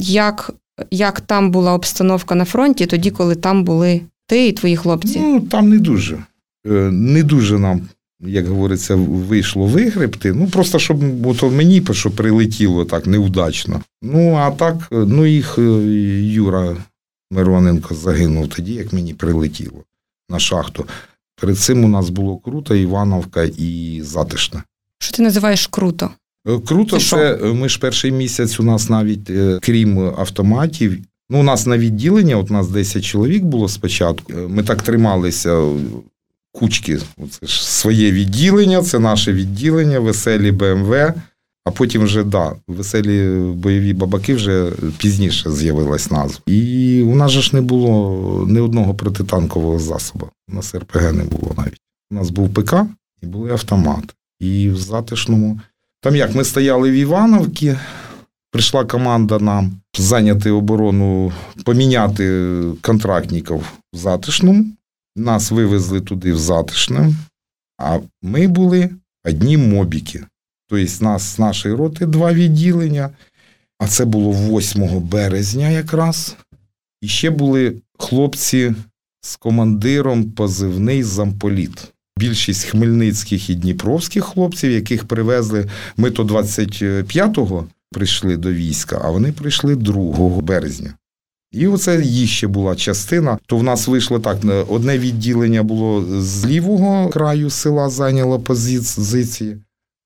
як, 0.00 0.50
як 0.90 1.20
там 1.20 1.50
була 1.50 1.72
обстановка 1.72 2.34
на 2.34 2.44
фронті, 2.44 2.86
тоді, 2.86 3.10
коли 3.10 3.34
там 3.34 3.64
були 3.64 4.00
ти 4.26 4.48
і 4.48 4.52
твої 4.52 4.76
хлопці. 4.76 5.18
Ну, 5.20 5.40
там 5.40 5.68
не 5.68 5.78
дуже. 5.78 6.18
Е, 6.66 6.70
Не 6.90 7.22
дуже 7.22 7.58
нам, 7.58 7.88
як 8.20 8.46
говориться, 8.46 8.94
вийшло 8.94 9.66
вигребти. 9.66 10.32
Ну, 10.32 10.46
просто 10.46 10.78
щоб 10.78 11.26
от 11.26 11.42
мені 11.42 11.82
що 11.92 12.10
прилетіло 12.10 12.84
так 12.84 13.06
неудачно. 13.06 13.80
Ну, 14.02 14.34
а 14.34 14.50
так, 14.50 14.76
е, 14.92 14.96
ну 14.96 15.26
їх 15.26 15.58
е, 15.58 15.62
Юра 16.22 16.76
Мироненко 17.30 17.94
загинув 17.94 18.48
тоді, 18.48 18.72
як 18.74 18.92
мені 18.92 19.14
прилетіло 19.14 19.84
на 20.30 20.38
шахту. 20.38 20.86
Перед 21.40 21.58
цим 21.58 21.84
у 21.84 21.88
нас 21.88 22.10
було 22.10 22.36
круто, 22.36 22.74
Івановка 22.74 23.44
і 23.44 24.00
Затишне. 24.04 24.62
Що 24.98 25.16
ти 25.16 25.22
називаєш 25.22 25.66
круто? 25.66 26.10
Е, 26.48 26.58
Круто, 26.58 26.98
що? 26.98 27.16
е, 27.16 27.52
ми 27.52 27.68
ж 27.68 27.78
перший 27.78 28.12
місяць 28.12 28.60
у 28.60 28.62
нас 28.62 28.90
навіть, 28.90 29.30
е, 29.30 29.58
крім 29.62 29.98
автоматів, 29.98 30.98
ну, 31.30 31.40
у 31.40 31.42
нас 31.42 31.66
на 31.66 31.78
відділення, 31.78 32.36
от 32.36 32.50
у 32.50 32.54
нас 32.54 32.68
10 32.68 33.04
чоловік 33.04 33.44
було 33.44 33.68
спочатку. 33.68 34.32
Ми 34.48 34.62
так 34.62 34.82
трималися 34.82 35.72
кучки. 36.52 36.98
Це 37.30 37.46
ж 37.46 37.70
своє 37.70 38.12
відділення, 38.12 38.82
це 38.82 38.98
наше 38.98 39.32
відділення, 39.32 40.00
веселі 40.00 40.52
БМВ. 40.52 41.12
А 41.64 41.70
потім 41.70 42.02
вже 42.02 42.24
да, 42.24 42.52
веселі 42.68 43.40
бойові 43.54 43.92
бабаки 43.92 44.34
вже 44.34 44.72
пізніше 44.98 45.50
з'явилась 45.50 46.10
назва. 46.10 46.40
І 46.46 47.02
у 47.06 47.14
нас 47.14 47.30
же 47.30 47.42
ж 47.42 47.50
не 47.52 47.60
було 47.60 48.46
ні 48.48 48.60
одного 48.60 48.94
протитанкового 48.94 49.78
засобу. 49.78 50.28
У 50.52 50.54
нас 50.54 50.74
РПГ 50.74 51.12
не 51.12 51.24
було 51.24 51.54
навіть. 51.56 51.80
У 52.10 52.14
нас 52.14 52.30
був 52.30 52.54
ПК 52.54 52.74
і 53.22 53.26
були 53.26 53.50
автомати. 53.50 54.14
І 54.40 54.68
в 54.70 54.76
затишному 54.76 55.60
там 56.06 56.16
як 56.16 56.34
ми 56.34 56.44
стояли 56.44 56.90
в 56.90 56.94
Івановці, 56.94 57.78
прийшла 58.50 58.84
команда 58.84 59.38
нам 59.38 59.72
зайняти 59.98 60.50
оборону, 60.50 61.32
поміняти 61.64 62.54
контрактників 62.80 63.56
в 63.92 63.96
затишному. 63.96 64.66
Нас 65.16 65.50
вивезли 65.50 66.00
туди 66.00 66.32
в 66.32 66.38
затишне, 66.38 67.14
а 67.78 67.98
ми 68.22 68.46
були 68.46 68.90
одні 69.24 69.56
мобіки. 69.56 70.24
Тобто, 70.68 71.04
нас 71.04 71.22
з 71.22 71.38
нашої 71.38 71.74
роти 71.74 72.06
два 72.06 72.32
відділення, 72.32 73.10
а 73.78 73.86
це 73.86 74.04
було 74.04 74.32
8 74.32 75.00
березня 75.00 75.68
якраз. 75.68 76.36
І 77.00 77.08
ще 77.08 77.30
були 77.30 77.82
хлопці 77.98 78.74
з 79.20 79.36
командиром 79.36 80.24
позивний 80.30 81.02
замполіт. 81.02 81.92
Більшість 82.18 82.64
хмельницьких 82.64 83.50
і 83.50 83.54
дніпровських 83.54 84.24
хлопців, 84.24 84.70
яких 84.70 85.04
привезли. 85.04 85.66
Ми 85.96 86.10
то 86.10 86.24
25-го 86.24 87.66
прийшли 87.90 88.36
до 88.36 88.52
війська, 88.52 89.00
а 89.04 89.10
вони 89.10 89.32
прийшли 89.32 89.76
2 89.76 90.28
березня. 90.40 90.94
І 91.52 91.66
оце 91.66 92.02
їх 92.02 92.30
ще 92.30 92.46
була 92.46 92.76
частина. 92.76 93.38
То 93.46 93.56
в 93.56 93.62
нас 93.62 93.88
вийшло 93.88 94.18
так: 94.18 94.38
одне 94.68 94.98
відділення 94.98 95.62
було 95.62 96.20
з 96.22 96.46
лівого 96.46 97.08
краю 97.08 97.50
села, 97.50 97.88
зайняло 97.88 98.40
позиції, 98.40 99.56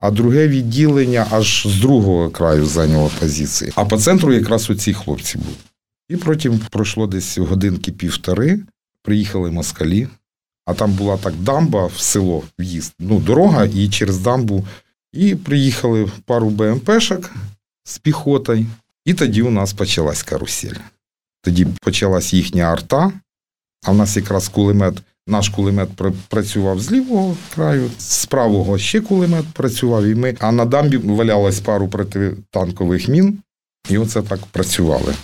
а 0.01 0.11
друге 0.11 0.49
відділення 0.49 1.27
аж 1.31 1.67
з 1.67 1.81
другого 1.81 2.31
краю 2.31 2.67
зайняло 2.67 3.11
позиції. 3.21 3.73
А 3.75 3.85
по 3.85 3.99
центру 3.99 4.33
якраз 4.33 4.71
оці 4.71 4.93
хлопці 4.93 5.39
були. 5.39 5.57
І 6.09 6.17
потім 6.17 6.61
пройшло 6.71 7.07
десь 7.07 7.39
годинки 7.39 7.93
півтори, 7.93 8.61
приїхали 9.03 9.51
москалі. 9.51 10.09
А 10.71 10.75
там 10.75 10.93
була 10.93 11.17
так 11.17 11.35
дамба 11.35 11.87
в 11.87 12.01
село 12.01 12.43
в'їзд. 12.59 12.95
Ну, 12.99 13.21
дорога 13.21 13.65
і 13.65 13.89
через 13.89 14.19
дамбу. 14.19 14.67
І 15.13 15.35
приїхали 15.35 16.11
пару 16.25 16.51
БМПшок 16.51 17.31
з 17.85 17.99
піхотою. 17.99 18.67
І 19.05 19.15
тоді 19.15 19.43
у 19.43 19.51
нас 19.51 19.73
почалась 19.73 20.23
карусель. 20.23 20.75
Тоді 21.43 21.67
почалась 21.81 22.35
їхня 22.35 22.63
арта, 22.63 23.13
а 23.87 23.93
в 23.93 23.97
нас 23.97 24.17
якраз 24.17 24.49
кулемет, 24.49 24.95
наш 25.27 25.49
кулемет 25.49 25.89
працював 26.29 26.81
з 26.81 26.93
лівого 26.93 27.37
краю, 27.55 27.91
з 27.99 28.27
правого 28.27 28.79
ще 28.79 29.01
кулемет 29.01 29.45
працював, 29.53 30.05
і 30.05 30.15
ми, 30.15 30.37
а 30.41 30.53
на 30.53 30.65
дамбі 30.65 30.97
валялось 30.97 31.61
пару 31.61 31.89
протитанкових 31.89 33.09
мін, 33.09 33.39
і 33.89 33.99
оце 33.99 34.23
так 34.23 34.47
працювали. 34.47 35.15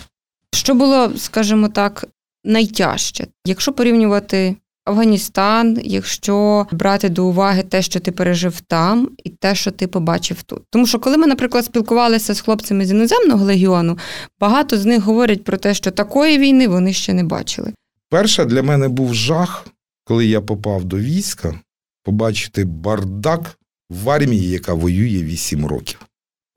Що 0.53 0.75
було, 0.75 1.17
скажімо 1.17 1.69
так, 1.69 2.05
найтяжче, 2.43 3.27
якщо 3.45 3.73
порівнювати 3.73 4.55
Афганістан, 4.87 5.79
якщо 5.83 6.67
брати 6.71 7.09
до 7.09 7.25
уваги 7.25 7.63
те, 7.63 7.81
що 7.81 7.99
ти 7.99 8.11
пережив 8.11 8.61
там, 8.61 9.09
і 9.23 9.29
те, 9.29 9.55
що 9.55 9.71
ти 9.71 9.87
побачив 9.87 10.43
тут. 10.43 10.61
Тому 10.69 10.87
що, 10.87 10.99
коли 10.99 11.17
ми, 11.17 11.27
наприклад, 11.27 11.65
спілкувалися 11.65 12.33
з 12.33 12.41
хлопцями 12.41 12.85
з 12.85 12.91
іноземного 12.91 13.45
легіону, 13.45 13.97
багато 14.39 14.77
з 14.77 14.85
них 14.85 15.03
говорять 15.03 15.43
про 15.43 15.57
те, 15.57 15.73
що 15.73 15.91
такої 15.91 16.37
війни 16.37 16.67
вони 16.67 16.93
ще 16.93 17.13
не 17.13 17.23
бачили. 17.23 17.73
Перше 18.09 18.45
для 18.45 18.63
мене 18.63 18.87
був 18.87 19.13
жах, 19.13 19.67
коли 20.03 20.25
я 20.25 20.41
попав 20.41 20.83
до 20.83 20.97
війська, 20.97 21.59
побачити 22.03 22.65
бардак 22.65 23.59
в 23.89 24.09
армії, 24.09 24.49
яка 24.49 24.73
воює 24.73 25.23
8 25.23 25.65
років. 25.65 25.99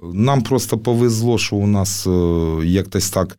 Нам 0.03 0.43
просто 0.43 0.79
повезло, 0.79 1.39
що 1.39 1.57
у 1.57 1.67
нас 1.67 2.07
е, 2.07 2.11
якось 2.65 3.11
так. 3.11 3.39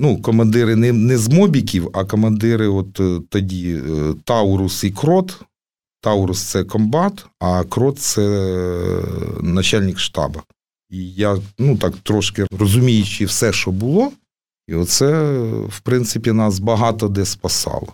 Ну, 0.00 0.22
командири 0.22 0.76
не, 0.76 0.92
не 0.92 1.18
з 1.18 1.28
мобіків, 1.28 1.90
а 1.92 2.04
командири, 2.04 2.68
от 2.68 3.00
е, 3.00 3.20
тоді 3.28 3.74
е, 3.76 4.14
Таурус 4.24 4.84
і 4.84 4.90
Крот. 4.90 5.40
Таурус 6.00 6.42
це 6.42 6.64
комбат, 6.64 7.26
а 7.40 7.64
Крот 7.64 7.98
це 7.98 8.22
е, 8.22 9.02
начальник 9.42 9.98
штабу. 9.98 10.40
І 10.90 11.10
я, 11.12 11.38
ну 11.58 11.76
так 11.76 11.94
трошки 12.02 12.46
розуміючи 12.58 13.24
все, 13.24 13.52
що 13.52 13.70
було, 13.70 14.12
і 14.68 14.74
оце, 14.74 15.32
в 15.68 15.80
принципі, 15.80 16.32
нас 16.32 16.58
багато 16.58 17.08
де 17.08 17.24
спасало. 17.24 17.88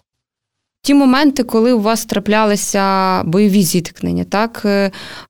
ті 0.82 0.94
моменти, 0.94 1.42
коли 1.42 1.72
у 1.72 1.80
вас 1.80 2.04
траплялися 2.04 3.22
бойові 3.22 3.62
зіткнення, 3.62 4.24
так 4.24 4.66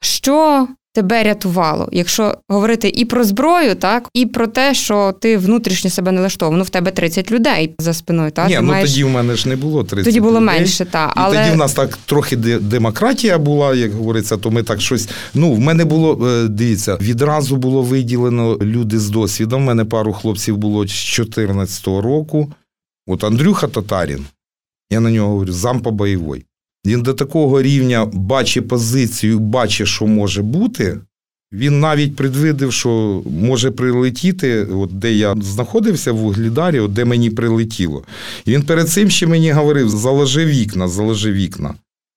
що 0.01 0.69
тебе 0.95 1.23
рятувало, 1.23 1.89
якщо 1.93 2.35
говорити 2.49 2.89
і 2.89 3.05
про 3.05 3.25
зброю, 3.25 3.75
так 3.75 4.09
і 4.15 4.27
про 4.27 4.47
те, 4.47 4.75
що 4.75 5.15
ти 5.21 5.37
внутрішньо 5.37 5.91
себе 5.91 6.13
налаштовував. 6.13 6.59
Ну, 6.59 6.65
в 6.65 6.69
тебе 6.71 6.91
30 6.91 7.31
людей 7.31 7.75
за 7.79 7.95
спиною. 7.95 8.31
Так 8.31 8.49
Ні, 8.49 8.55
Ти 8.55 8.61
ну 8.61 8.69
маєш... 8.69 8.91
тоді 8.91 9.05
в 9.05 9.09
мене 9.09 9.37
ж 9.37 9.49
не 9.49 9.57
було 9.57 9.85
30 9.85 10.05
тоді 10.05 10.21
було 10.21 10.41
людей. 10.41 10.47
менше, 10.47 10.85
та 10.85 11.07
І 11.07 11.11
але 11.15 11.39
тоді 11.39 11.51
в 11.51 11.57
нас 11.57 11.73
так 11.73 11.99
трохи 12.07 12.37
демократія 12.37 13.39
була, 13.39 13.75
як 13.75 13.93
говориться, 13.93 14.37
то 14.37 14.51
ми 14.51 14.63
так 14.63 14.81
щось. 14.81 15.09
Ну, 15.35 15.53
в 15.53 15.61
мене 15.61 15.85
було, 15.85 16.29
е, 16.29 16.49
дивіться, 16.49 16.99
відразу 17.01 17.57
було 17.57 17.83
виділено 17.83 18.59
люди 18.63 18.99
з 18.99 19.11
досвідом. 19.11 19.63
У 19.63 19.67
мене 19.67 19.85
пару 19.85 20.13
хлопців 20.13 20.57
було 20.57 20.87
з 20.87 20.91
14-го 20.91 22.01
року. 22.03 22.53
От 23.07 23.25
Андрюха 23.25 23.69
Татарін, 23.69 24.27
я 24.91 25.01
на 25.01 25.11
нього 25.11 25.29
говорю, 25.29 25.53
зампа 25.53 25.91
бойовий. 25.91 26.45
Він 26.87 27.03
до 27.03 27.15
такого 27.15 27.63
рівня 27.63 28.05
бачить 28.13 28.69
позицію, 28.69 29.39
бачить, 29.39 29.87
що 29.89 30.07
може 30.07 30.43
бути. 30.43 30.99
Він 31.53 31.81
навіть 31.81 32.17
предвидив, 32.17 32.73
що 32.73 33.23
може 33.41 33.71
прилетіти, 33.71 34.65
от 34.65 34.99
де 34.99 35.13
я 35.13 35.35
знаходився 35.43 36.13
в 36.13 36.25
Углідарі, 36.25 36.81
от 36.81 36.93
де 36.93 37.05
мені 37.05 37.31
прилетіло. 37.31 38.03
І 38.45 38.51
він 38.53 38.63
перед 38.63 38.89
цим 38.89 39.11
ще 39.11 39.27
мені 39.27 39.53
говорив: 39.53 39.89
заложи 39.89 40.47
вікна, 40.47 40.89
заложи 40.89 41.33
вікна. 41.33 41.75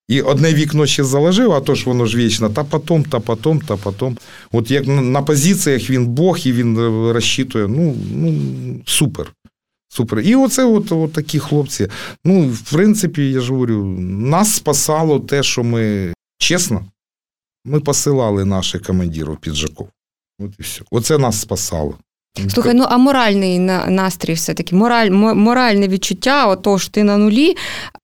І 0.10 0.22
одне 0.22 0.54
вікно 0.54 0.86
ще 0.86 1.04
заложив, 1.04 1.52
а 1.52 1.60
то 1.62 1.76
ж 1.76 1.84
воно 1.86 2.06
ж 2.06 2.18
вічно, 2.18 2.50
та 2.50 2.64
потом, 2.64 3.04
та 3.04 3.20
потом, 3.20 3.60
та 3.62 3.76
потом. 3.76 4.18
От 4.52 4.72
як 4.72 4.88
на- 4.88 5.02
на 5.02 5.22
позиціях 5.22 5.90
він 5.90 6.06
Бог 6.08 6.38
і 6.46 6.52
він 6.52 6.78
е, 6.78 7.14
розчитує, 7.14 7.68
ну, 7.68 7.96
ну 8.16 8.34
супер. 8.86 9.34
Супер. 9.98 10.20
І 10.20 10.36
оце 10.36 10.66
от, 10.66 10.92
от 10.92 11.14
такі 11.14 11.40
хлопці. 11.40 11.88
Ну, 12.26 12.50
в 12.50 12.72
принципі, 12.72 13.32
я 13.32 13.40
ж 13.40 13.52
говорю, 13.52 13.86
нас 14.10 14.56
спасало 14.56 15.20
те, 15.20 15.44
що 15.44 15.64
ми 15.64 16.14
чесно, 16.38 16.86
ми 17.66 17.80
посилали 17.80 18.46
наших 18.46 18.82
командирів 18.82 19.38
піджаков. 19.38 19.90
От 20.40 20.52
і 20.60 20.62
все. 20.62 20.82
Оце 20.92 21.18
нас 21.18 21.42
спасало. 21.42 21.98
Слухай, 22.54 22.74
ну 22.74 22.86
а 22.90 22.98
моральний 22.98 23.60
настрій 23.60 24.34
все-таки, 24.34 24.76
мораль, 24.76 25.10
моральне 25.12 25.88
відчуття, 25.88 26.48
отож 26.48 26.88
ти 26.88 27.04
на 27.04 27.18
нулі. 27.18 27.56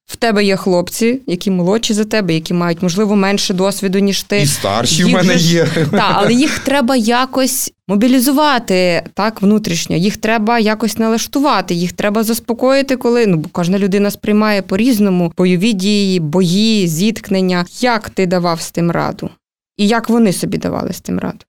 В 0.06 0.16
тебе 0.16 0.44
є 0.44 0.56
хлопці, 0.56 1.22
які 1.28 1.52
молодші 1.52 1.94
за 1.94 2.06
тебе, 2.06 2.34
які 2.34 2.54
мають, 2.54 2.82
можливо, 2.82 3.16
менше 3.16 3.54
досвіду, 3.54 4.00
ніж 4.00 4.24
ти. 4.24 4.42
І 4.42 4.46
старші 4.46 5.04
в 5.04 5.10
мене 5.10 5.38
ж- 5.38 5.54
є. 5.56 5.68
Так, 5.92 6.14
але 6.16 6.34
їх 6.34 6.60
треба 6.60 6.96
якось 6.96 7.72
мобілізувати 7.88 9.04
так 9.14 9.42
внутрішньо. 9.42 9.96
Їх 9.96 10.18
треба 10.18 10.60
якось 10.60 10.98
налаштувати, 10.98 11.74
їх 11.74 11.92
треба 11.92 12.24
заспокоїти, 12.24 12.98
коли 12.98 13.28
ну 13.28 13.38
бо 13.38 13.50
кожна 13.52 13.80
людина 13.80 14.12
сприймає 14.12 14.62
по-різному 14.62 15.34
бойові 15.38 15.74
дії, 15.74 16.20
бої, 16.20 16.88
зіткнення. 16.88 17.66
Як 17.80 18.10
ти 18.10 18.26
давав 18.26 18.62
з 18.62 18.72
тим 18.72 18.92
раду? 18.92 19.30
І 19.78 19.88
як 19.88 20.10
вони 20.10 20.34
собі 20.34 20.58
давали 20.58 20.94
з 20.94 21.02
тим 21.02 21.20
раду? 21.20 21.40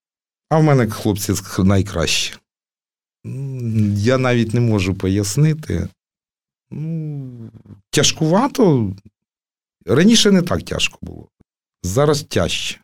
А 0.50 0.58
в 0.58 0.62
мене 0.62 0.90
хлопці 0.90 1.32
найкращі. 1.58 2.32
Я 3.96 4.18
навіть 4.18 4.54
не 4.54 4.60
можу 4.60 4.94
пояснити. 4.94 5.88
Ну, 6.70 7.50
тяжкувато. 7.90 8.92
Раніше 9.86 10.30
не 10.30 10.42
так 10.42 10.62
тяжко 10.62 10.98
було. 11.02 11.28
Зараз 11.82 12.22
тяжче. 12.22 12.80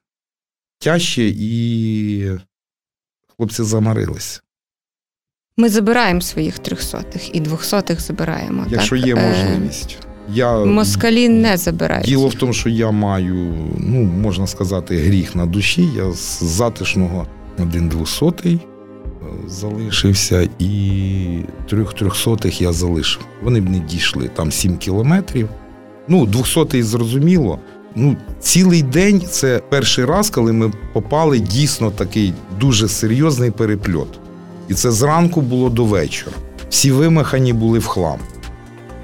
Тяжче 0.78 1.22
і 1.36 2.38
хлопці 3.36 3.62
замарилися. 3.62 4.40
Ми 5.56 5.68
забираємо 5.68 6.20
своїх 6.20 6.58
трьохсотих 6.58 7.34
і 7.34 7.40
двохсотих 7.40 8.00
забираємо. 8.00 8.66
Якщо 8.70 8.96
так? 8.96 9.06
є 9.06 9.14
Е, 9.16 9.28
можливість. 9.28 9.98
Я, 10.32 10.58
Москалі 10.64 11.28
не 11.28 11.56
забирають. 11.56 12.06
Діло 12.06 12.28
в 12.28 12.34
тому, 12.34 12.52
що 12.52 12.68
я 12.68 12.90
маю, 12.90 13.54
ну, 13.78 14.02
можна 14.02 14.46
сказати, 14.46 14.96
гріх 14.98 15.34
на 15.34 15.46
душі. 15.46 15.88
Я 15.96 16.12
з 16.12 16.42
затишного 16.42 17.26
один 17.58 17.88
двохсотий 17.88 18.60
залишився, 19.46 20.48
і 20.58 21.44
трьох 21.68 21.94
трьохсотих 21.94 22.60
я 22.60 22.72
залишив. 22.72 23.22
Вони 23.42 23.60
б 23.60 23.68
не 23.68 23.78
дійшли 23.78 24.28
там 24.28 24.52
7 24.52 24.76
кілометрів. 24.76 25.48
Ну, 26.08 26.26
двохсотий 26.26 26.82
зрозуміло. 26.82 27.58
Ну, 27.94 28.16
цілий 28.40 28.82
день 28.82 29.22
це 29.30 29.62
перший 29.68 30.04
раз, 30.04 30.30
коли 30.30 30.52
ми 30.52 30.72
попали 30.92 31.38
дійсно 31.38 31.90
такий 31.90 32.34
дуже 32.60 32.88
серйозний 32.88 33.50
перепльот. 33.50 34.18
І 34.68 34.74
це 34.74 34.90
зранку 34.90 35.40
було 35.40 35.70
до 35.70 35.84
вечора. 35.84 36.36
Всі 36.70 36.92
вимахані 36.92 37.52
були 37.52 37.78
в 37.78 37.86
хлам 37.86 38.18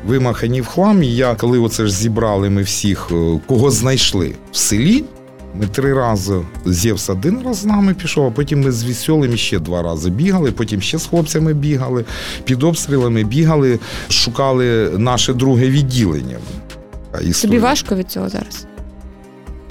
вимахані 0.07 0.61
в 0.61 0.67
хлам. 0.67 1.03
І 1.03 1.17
я, 1.17 1.35
коли 1.35 1.59
оце 1.59 1.87
ж 1.87 1.93
зібрали 1.93 2.51
ми 2.51 2.63
всіх, 2.63 3.09
е, 3.13 3.41
кого 3.47 3.71
знайшли 3.71 4.35
в 4.53 4.57
селі, 4.57 5.05
ми 5.55 5.67
три 5.67 5.95
рази 5.95 6.35
Зевс 6.65 7.11
один 7.11 7.43
раз 7.45 7.57
з 7.57 7.65
нами 7.65 7.95
пішов, 7.95 8.27
а 8.27 8.31
потім 8.31 8.61
ми 8.61 8.73
з 8.73 8.85
веселим 8.85 9.37
ще 9.37 9.59
два 9.59 9.83
рази 9.83 10.11
бігали, 10.11 10.53
потім 10.53 10.81
ще 10.81 10.99
з 10.99 11.07
хлопцями 11.07 11.55
бігали, 11.55 12.05
під 12.45 12.63
обстрілами 12.63 13.25
бігали, 13.25 13.79
шукали 14.09 14.91
наше 14.99 15.33
друге 15.35 15.69
відділення. 15.69 16.37
Тобі 17.43 17.59
важко 17.59 17.95
від 17.95 18.11
цього 18.11 18.29
зараз? 18.29 18.67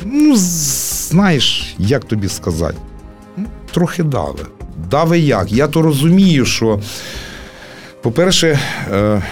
Ну, 0.05 0.35
знаєш, 1.09 1.75
як 1.77 2.05
тобі 2.05 2.29
сказати? 2.29 2.77
Ну, 3.37 3.45
Трохи 3.71 4.03
дави. 4.03 4.45
Дави 4.91 5.19
як? 5.19 5.51
Я 5.51 5.67
то 5.67 5.81
розумію, 5.81 6.45
що, 6.45 6.79
по-перше, 8.01 8.59
е, 8.91 9.23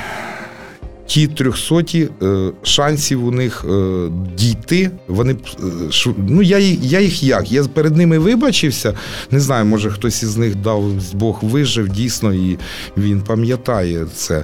ті 1.13 1.27
трьохсоті 1.27 2.09
е, 2.21 2.51
шансів 2.63 3.25
у 3.25 3.31
них 3.31 3.65
е, 3.69 4.09
дійти, 4.37 4.91
вони 5.07 5.33
е, 5.33 6.13
ну 6.17 6.41
я, 6.41 6.57
я 6.81 6.99
їх 6.99 7.23
як? 7.23 7.51
Я 7.51 7.63
перед 7.63 7.97
ними 7.97 8.19
вибачився. 8.19 8.93
Не 9.31 9.39
знаю, 9.39 9.65
може 9.65 9.91
хтось 9.91 10.23
із 10.23 10.37
них 10.37 10.55
дав 10.55 10.83
Бог 11.13 11.39
вижив 11.41 11.89
дійсно, 11.89 12.33
і 12.33 12.57
він 12.97 13.21
пам'ятає 13.21 14.05
це. 14.15 14.43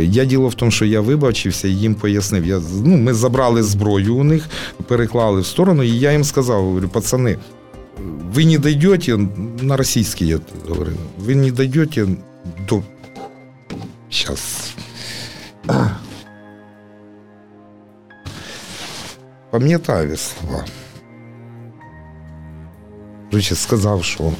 Я 0.00 0.24
діло 0.24 0.48
в 0.48 0.54
тому, 0.54 0.70
що 0.70 0.84
я 0.84 1.00
вибачився 1.00 1.68
і 1.68 1.72
їм 1.72 1.94
пояснив. 1.94 2.46
Я, 2.46 2.60
ну, 2.84 2.96
ми 2.96 3.14
забрали 3.14 3.62
зброю 3.62 4.16
у 4.16 4.24
них, 4.24 4.48
переклали 4.88 5.40
в 5.40 5.46
сторону, 5.46 5.82
і 5.82 5.98
я 5.98 6.12
їм 6.12 6.24
сказав: 6.24 6.64
говорю, 6.64 6.88
пацани, 6.88 7.38
ви 8.34 8.46
не 8.46 8.58
дойдете, 8.58 9.18
на 9.62 9.76
російській 9.76 10.26
я 10.26 10.40
говорю, 10.68 10.90
ви 11.18 11.34
не 11.34 11.50
дойдете 11.50 12.06
до. 12.68 12.82
Сейчас. 14.10 14.74
Пам'ятаю 19.52 20.16
слова. 20.16 20.64
Короче, 23.30 23.54
сказав, 23.54 24.04
що 24.04 24.32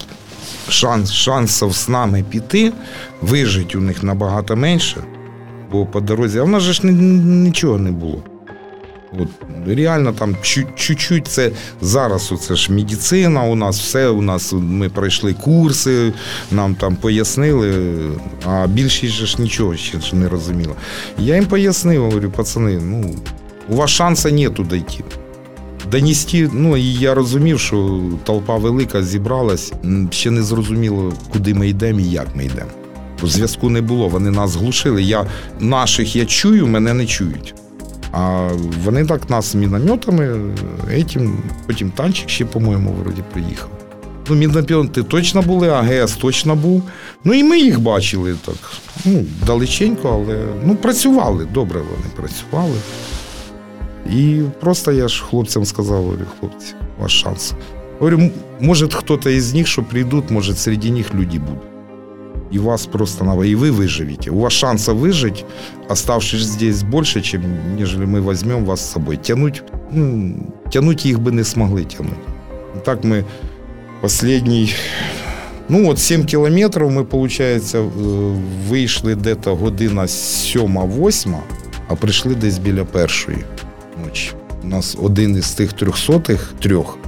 шанс, 0.69 1.13
шансів 1.13 1.73
з 1.73 1.89
нами 1.89 2.25
піти, 2.31 2.73
вижити 3.21 3.79
у 3.79 3.81
них 3.81 4.03
набагато 4.03 4.57
менше, 4.57 5.05
бо 5.73 5.87
по 5.87 6.01
дорозі, 6.01 6.39
а 6.39 6.43
в 6.43 6.49
нас 6.49 6.63
же 6.63 6.73
ж 6.73 6.87
нічого 6.87 7.79
не 7.79 7.91
було. 7.91 8.23
От, 9.21 9.29
реально 9.67 10.13
там 10.13 10.37
чу- 10.43 10.75
чуть-чуть 10.77 11.29
це 11.29 11.51
зараз 11.81 12.33
оце 12.33 12.55
ж 12.57 12.73
медицина 12.73 13.43
у 13.43 13.55
нас, 13.55 13.81
все 13.81 14.09
у 14.09 14.23
нас 14.23 14.53
ми 14.53 14.89
пройшли 14.89 15.35
курси, 15.35 16.13
нам 16.51 16.75
там 16.75 16.97
пояснили, 16.97 17.99
а 18.47 18.67
більшість 18.67 19.15
ж 19.15 19.37
нічого 19.43 19.77
ще 19.77 19.99
не 20.13 20.29
розуміла. 20.29 20.75
Я 21.19 21.35
їм 21.35 21.47
пояснив, 21.47 22.03
говорю, 22.05 22.31
пацани, 22.31 22.79
ну, 22.83 23.15
у 23.69 23.75
вас 23.77 23.91
шансу 23.91 24.31
нету 24.31 24.65
дойти. 24.65 25.05
Донести, 25.91 26.51
ну 26.53 26.77
і 26.77 26.95
я 26.95 27.15
розумів, 27.15 27.61
що 27.61 28.01
толпа 28.25 28.57
велика 28.57 29.03
зібралась, 29.03 29.73
ще 30.11 30.31
не 30.31 30.43
зрозуміло, 30.43 31.13
куди 31.33 31.55
ми 31.55 31.69
йдемо 31.69 32.01
і 32.01 32.11
як 32.11 32.37
ми 32.37 32.45
йдемо. 32.45 32.71
Зв'язку 33.23 33.71
не 33.71 33.81
було, 33.81 34.09
вони 34.09 34.31
нас 34.31 34.57
глушили. 34.57 35.03
Я 35.03 35.27
наших 35.61 36.17
я 36.17 36.27
чую, 36.27 36.67
мене 36.67 36.95
не 36.95 37.07
чують. 37.07 37.55
А 38.13 38.49
вони 38.85 39.07
так 39.07 39.31
нас 39.31 39.55
мінометами, 39.55 40.55
етім, 40.91 41.43
потім 41.67 41.91
танчик 41.91 42.29
ще, 42.29 42.45
по-моєму, 42.45 42.93
вроді 42.93 43.23
приїхав. 43.33 43.71
Ну, 44.29 44.37
міномети 44.37 45.03
точно 45.03 45.43
були, 45.43 45.69
АГС 45.69 46.13
точно 46.13 46.57
був. 46.57 46.83
Ну 47.25 47.35
і 47.35 47.45
ми 47.45 47.61
їх 47.61 47.81
бачили 47.81 48.35
так. 48.45 48.73
Ну, 49.05 49.25
далеченько, 49.47 50.09
але 50.09 50.45
ну, 50.65 50.77
працювали, 50.77 51.47
добре 51.55 51.81
вони 51.81 52.11
працювали. 52.17 52.77
І 54.14 54.42
просто 54.60 54.92
я 54.92 55.08
ж 55.08 55.24
хлопцям 55.24 55.66
сказав, 55.66 55.98
говорю, 56.04 56.26
хлопці, 56.40 56.74
ваш 57.00 57.22
шанс. 57.22 57.54
Говорю, 58.00 58.18
м- 58.18 58.32
може 58.60 58.88
хтось 58.90 59.26
із 59.26 59.54
них, 59.54 59.68
що 59.68 59.84
прийдуть, 59.84 60.32
може 60.32 60.56
серед 60.56 60.84
них 60.84 61.16
люди 61.16 61.40
будуть. 61.40 61.62
И 62.54 62.60
вас 62.60 62.86
просто 62.86 63.26
надо, 63.26 63.42
и 63.44 63.56
вы 63.56 63.72
выживете. 63.72 64.32
У 64.32 64.40
вас 64.40 64.54
шанса 64.54 64.94
выжить, 64.94 65.46
оставшись 65.90 66.42
здесь 66.44 66.84
больше, 66.84 67.22
чем 67.22 67.42
нежели 67.78 68.06
мы 68.06 68.22
возьмем 68.22 68.66
вас 68.66 68.80
с 68.82 68.92
собой. 68.92 69.18
Тянуть, 69.18 69.64
ну, 69.92 70.34
тянуть 70.70 71.06
их 71.06 71.20
бы 71.20 71.32
не 71.32 71.44
смогли 71.44 71.84
тянуть. 71.86 72.84
Так 72.86 73.04
мы 73.04 73.24
последний, 74.02 74.74
ну 75.70 75.86
вот 75.86 76.00
7 76.00 76.26
километров 76.26 76.92
мы, 76.92 77.04
получается, 77.04 77.78
э, 77.80 78.36
вийшли 78.70 79.16
где-то 79.16 79.56
година 79.56 80.08
7-8. 80.08 81.36
а 81.90 81.96
прийшли 81.96 82.36
десь 82.36 82.58
біля 82.60 82.86
першої 82.86 83.38
ночі. 84.05 84.33
У 84.65 84.67
нас 84.67 84.97
один 85.03 85.37
із 85.37 85.51
тих 85.51 85.73
трьохсотих 85.73 86.55
трьох, 86.61 86.99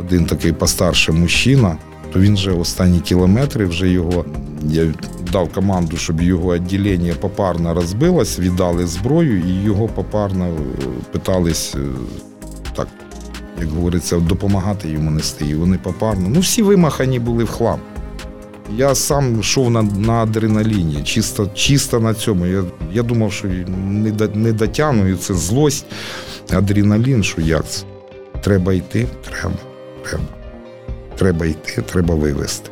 один 0.00 0.26
такий 0.26 0.52
постарший 0.52 1.14
мужчина, 1.14 1.76
то 2.12 2.20
він 2.20 2.34
вже 2.34 2.50
останні 2.50 3.00
кілометри, 3.00 3.66
вже 3.66 3.88
його 3.88 4.24
я 4.62 4.94
дав 5.32 5.52
команду, 5.52 5.96
щоб 5.96 6.22
його 6.22 6.54
відділення 6.54 7.14
попарно 7.20 7.74
розбилось, 7.74 8.38
віддали 8.38 8.86
зброю, 8.86 9.38
і 9.38 9.62
його 9.64 9.88
попарно 9.88 10.46
е, 10.46 10.84
питались 11.12 11.74
е, 11.74 11.78
так, 12.76 12.88
як 13.60 13.68
говориться, 13.68 14.18
допомагати 14.18 14.88
йому 14.88 15.10
нести. 15.10 15.46
І 15.46 15.54
вони 15.54 15.78
попарно. 15.78 16.28
Ну, 16.28 16.40
всі 16.40 16.62
вимахані 16.62 17.18
були 17.18 17.44
в 17.44 17.50
хлам. 17.50 17.78
Я 18.76 18.94
сам 18.94 19.40
йшов 19.40 19.70
на, 19.70 19.82
на 19.82 20.12
адреналіні, 20.12 21.02
чисто, 21.04 21.50
чисто 21.54 22.00
на 22.00 22.14
цьому. 22.14 22.46
Я, 22.46 22.64
я 22.92 23.02
думав, 23.02 23.32
що 23.32 23.48
не, 23.88 24.10
до- 24.10 24.28
не 24.28 24.52
дотягну, 24.52 25.08
і 25.08 25.14
це 25.14 25.34
злость, 25.34 25.86
адреналін, 26.50 27.24
що 27.24 27.40
як 27.40 27.68
це. 27.68 27.84
Треба 28.42 28.72
йти, 28.72 29.06
треба, 29.30 29.54
треба. 30.04 30.24
Треба 31.16 31.46
йти, 31.46 31.82
треба 31.82 32.14
вивезти. 32.14 32.70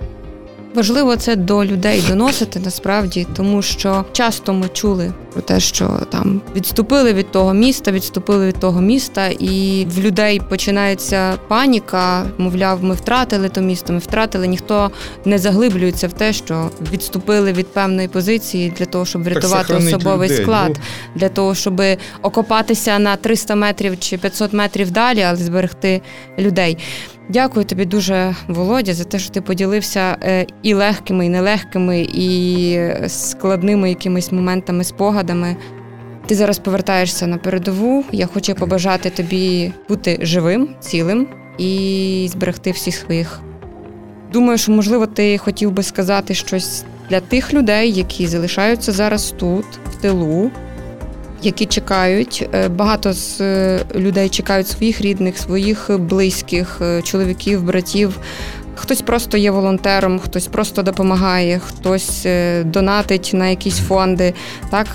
Важливо 0.76 1.16
це 1.16 1.36
до 1.36 1.64
людей 1.64 2.02
доносити 2.08 2.60
насправді, 2.60 3.26
тому 3.36 3.62
що 3.62 4.04
часто 4.12 4.52
ми 4.52 4.68
чули 4.68 5.12
про 5.32 5.42
те, 5.42 5.60
що 5.60 6.00
там 6.10 6.40
відступили 6.56 7.12
від 7.12 7.30
того 7.30 7.54
міста, 7.54 7.92
відступили 7.92 8.46
від 8.46 8.60
того 8.60 8.80
міста, 8.80 9.26
і 9.26 9.86
в 9.90 9.98
людей 9.98 10.40
починається 10.48 11.36
паніка. 11.48 12.26
Мовляв, 12.38 12.84
ми 12.84 12.94
втратили 12.94 13.48
то 13.48 13.60
місто, 13.60 13.92
ми 13.92 13.98
втратили. 13.98 14.46
Ніхто 14.46 14.90
не 15.24 15.38
заглиблюється 15.38 16.08
в 16.08 16.12
те, 16.12 16.32
що 16.32 16.70
відступили 16.92 17.52
від 17.52 17.66
певної 17.66 18.08
позиції 18.08 18.72
для 18.78 18.84
того, 18.86 19.04
щоб 19.04 19.22
врятувати 19.22 19.74
особовий 19.74 20.28
людей, 20.28 20.42
склад, 20.42 20.72
ну. 20.74 20.82
для 21.14 21.28
того, 21.28 21.54
щоб 21.54 21.82
окопатися 22.22 22.98
на 22.98 23.16
300 23.16 23.54
метрів 23.54 24.00
чи 24.00 24.18
500 24.18 24.52
метрів 24.52 24.90
далі, 24.90 25.22
але 25.22 25.36
зберегти 25.36 26.02
людей. 26.38 26.78
Дякую 27.28 27.66
тобі 27.66 27.84
дуже, 27.84 28.34
Володя, 28.48 28.94
за 28.94 29.04
те, 29.04 29.18
що 29.18 29.30
ти 29.30 29.40
поділився 29.40 30.16
е, 30.22 30.46
і 30.62 30.74
легкими, 30.74 31.26
і 31.26 31.28
нелегкими, 31.28 32.00
і 32.14 32.78
складними 33.08 33.88
якимись 33.88 34.32
моментами, 34.32 34.84
спогадами. 34.84 35.56
Ти 36.26 36.34
зараз 36.34 36.58
повертаєшся 36.58 37.26
на 37.26 37.38
передову. 37.38 38.04
Я 38.12 38.26
хочу 38.26 38.54
побажати 38.54 39.10
тобі 39.10 39.72
бути 39.88 40.18
живим, 40.22 40.68
цілим 40.80 41.28
і 41.58 42.28
зберегти 42.30 42.70
всіх 42.70 42.94
своїх. 42.94 43.40
Думаю, 44.32 44.58
що 44.58 44.72
можливо 44.72 45.06
ти 45.06 45.38
хотів 45.38 45.72
би 45.72 45.82
сказати 45.82 46.34
щось 46.34 46.84
для 47.10 47.20
тих 47.20 47.54
людей, 47.54 47.92
які 47.92 48.26
залишаються 48.26 48.92
зараз 48.92 49.34
тут, 49.38 49.64
в 49.92 49.94
тилу, 50.00 50.50
які 51.42 51.66
чекають. 51.66 52.48
Е, 52.54 52.68
Багато 52.68 53.12
з 53.12 53.40
е, 53.40 53.80
людей 53.94 54.28
чекають 54.28 54.68
своїх 54.68 55.00
рідних, 55.00 55.38
своїх 55.38 55.90
близьких, 55.98 56.78
е, 56.82 57.02
чоловіків, 57.02 57.62
братів. 57.62 58.18
Хтось 58.74 59.02
просто 59.02 59.36
є 59.36 59.50
волонтером, 59.50 60.18
хтось 60.18 60.46
просто 60.46 60.82
допомагає, 60.82 61.60
хтось 61.66 62.26
донатить 62.64 63.30
на 63.34 63.48
якісь 63.48 63.78
фонди. 63.78 64.34
Так 64.70 64.86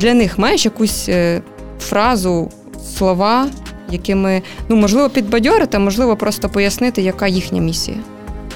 для 0.00 0.14
них 0.14 0.38
маєш 0.38 0.64
якусь 0.64 1.10
фразу, 1.80 2.50
слова, 2.96 3.46
якими 3.90 4.42
ну 4.68 4.76
можливо 4.76 5.08
підбадьорити, 5.08 5.78
можливо 5.78 6.16
просто 6.16 6.48
пояснити, 6.48 7.02
яка 7.02 7.26
їхня 7.26 7.60
місія. 7.60 7.96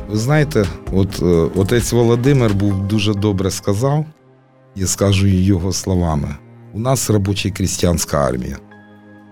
Ви 0.09 0.17
знаєте, 0.17 0.65
от 0.93 1.23
отець 1.57 1.93
Володимир 1.93 2.55
був 2.55 2.89
дуже 2.89 3.15
добре 3.15 3.51
сказав, 3.51 4.05
я 4.77 4.87
скажу 4.87 5.27
його 5.27 5.73
словами. 5.73 6.37
У 6.75 6.79
нас 6.79 7.11
робоча 7.11 7.51
крістянська 7.51 8.29
армія, 8.29 8.59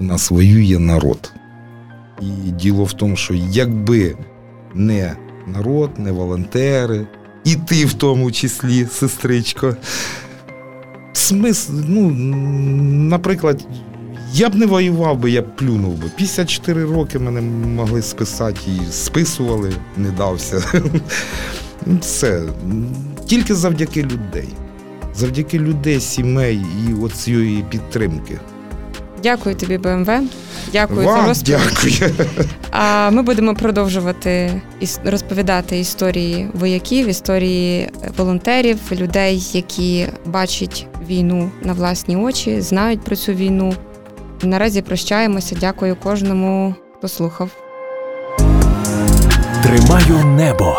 у 0.00 0.04
нас 0.04 0.30
воює 0.30 0.78
народ. 0.78 1.32
І 2.20 2.50
діло 2.50 2.84
в 2.84 2.92
тому, 2.92 3.16
що 3.16 3.34
якби 3.34 4.16
не 4.74 5.16
народ, 5.46 5.90
не 5.98 6.12
волонтери, 6.12 7.06
і 7.44 7.56
ти 7.56 7.86
в 7.86 7.92
тому 7.92 8.32
числі, 8.32 8.86
сестричко. 8.86 9.76
Смисл, 11.12 11.72
ну, 11.88 12.10
наприклад, 13.08 13.66
я 14.32 14.48
б 14.48 14.54
не 14.54 14.66
воював 14.66 15.18
би, 15.18 15.30
я 15.30 15.42
б 15.42 15.56
плюнув 15.56 15.94
би. 15.94 16.10
54 16.16 16.84
роки 16.84 17.18
мене 17.18 17.40
могли 17.66 18.02
списати 18.02 18.60
і 18.66 18.92
списували, 18.92 19.72
не 19.96 20.10
дався. 20.10 20.82
Все. 22.00 22.42
Тільки 23.26 23.54
завдяки 23.54 24.02
людей. 24.02 24.48
Завдяки 25.20 25.58
людей, 25.58 26.00
сімей 26.00 26.60
і 26.88 26.94
оцієї 27.04 27.64
підтримки. 27.70 28.38
Дякую 29.22 29.54
тобі, 29.54 29.78
БМВ. 29.78 30.08
Дякую 30.72 31.00
за 31.00 31.06
Вам 31.06 31.26
розповідь. 31.26 31.60
дякую. 32.00 32.28
А 32.70 33.10
ми 33.10 33.22
будемо 33.22 33.54
продовжувати 33.54 34.62
розповідати 35.04 35.78
історії 35.78 36.48
вояків, 36.54 37.08
історії 37.08 37.88
волонтерів, 38.16 38.78
людей, 38.92 39.42
які 39.52 40.06
бачать 40.26 40.86
війну 41.08 41.50
на 41.62 41.72
власні 41.72 42.16
очі, 42.16 42.60
знають 42.60 43.00
про 43.00 43.16
цю 43.16 43.32
війну. 43.32 43.74
Наразі 44.42 44.82
прощаємося. 44.82 45.56
Дякую 45.60 45.96
кожному, 45.96 46.74
хто 46.98 47.08
слухав. 47.08 47.50
Тримаю 49.62 50.24
небо. 50.24 50.76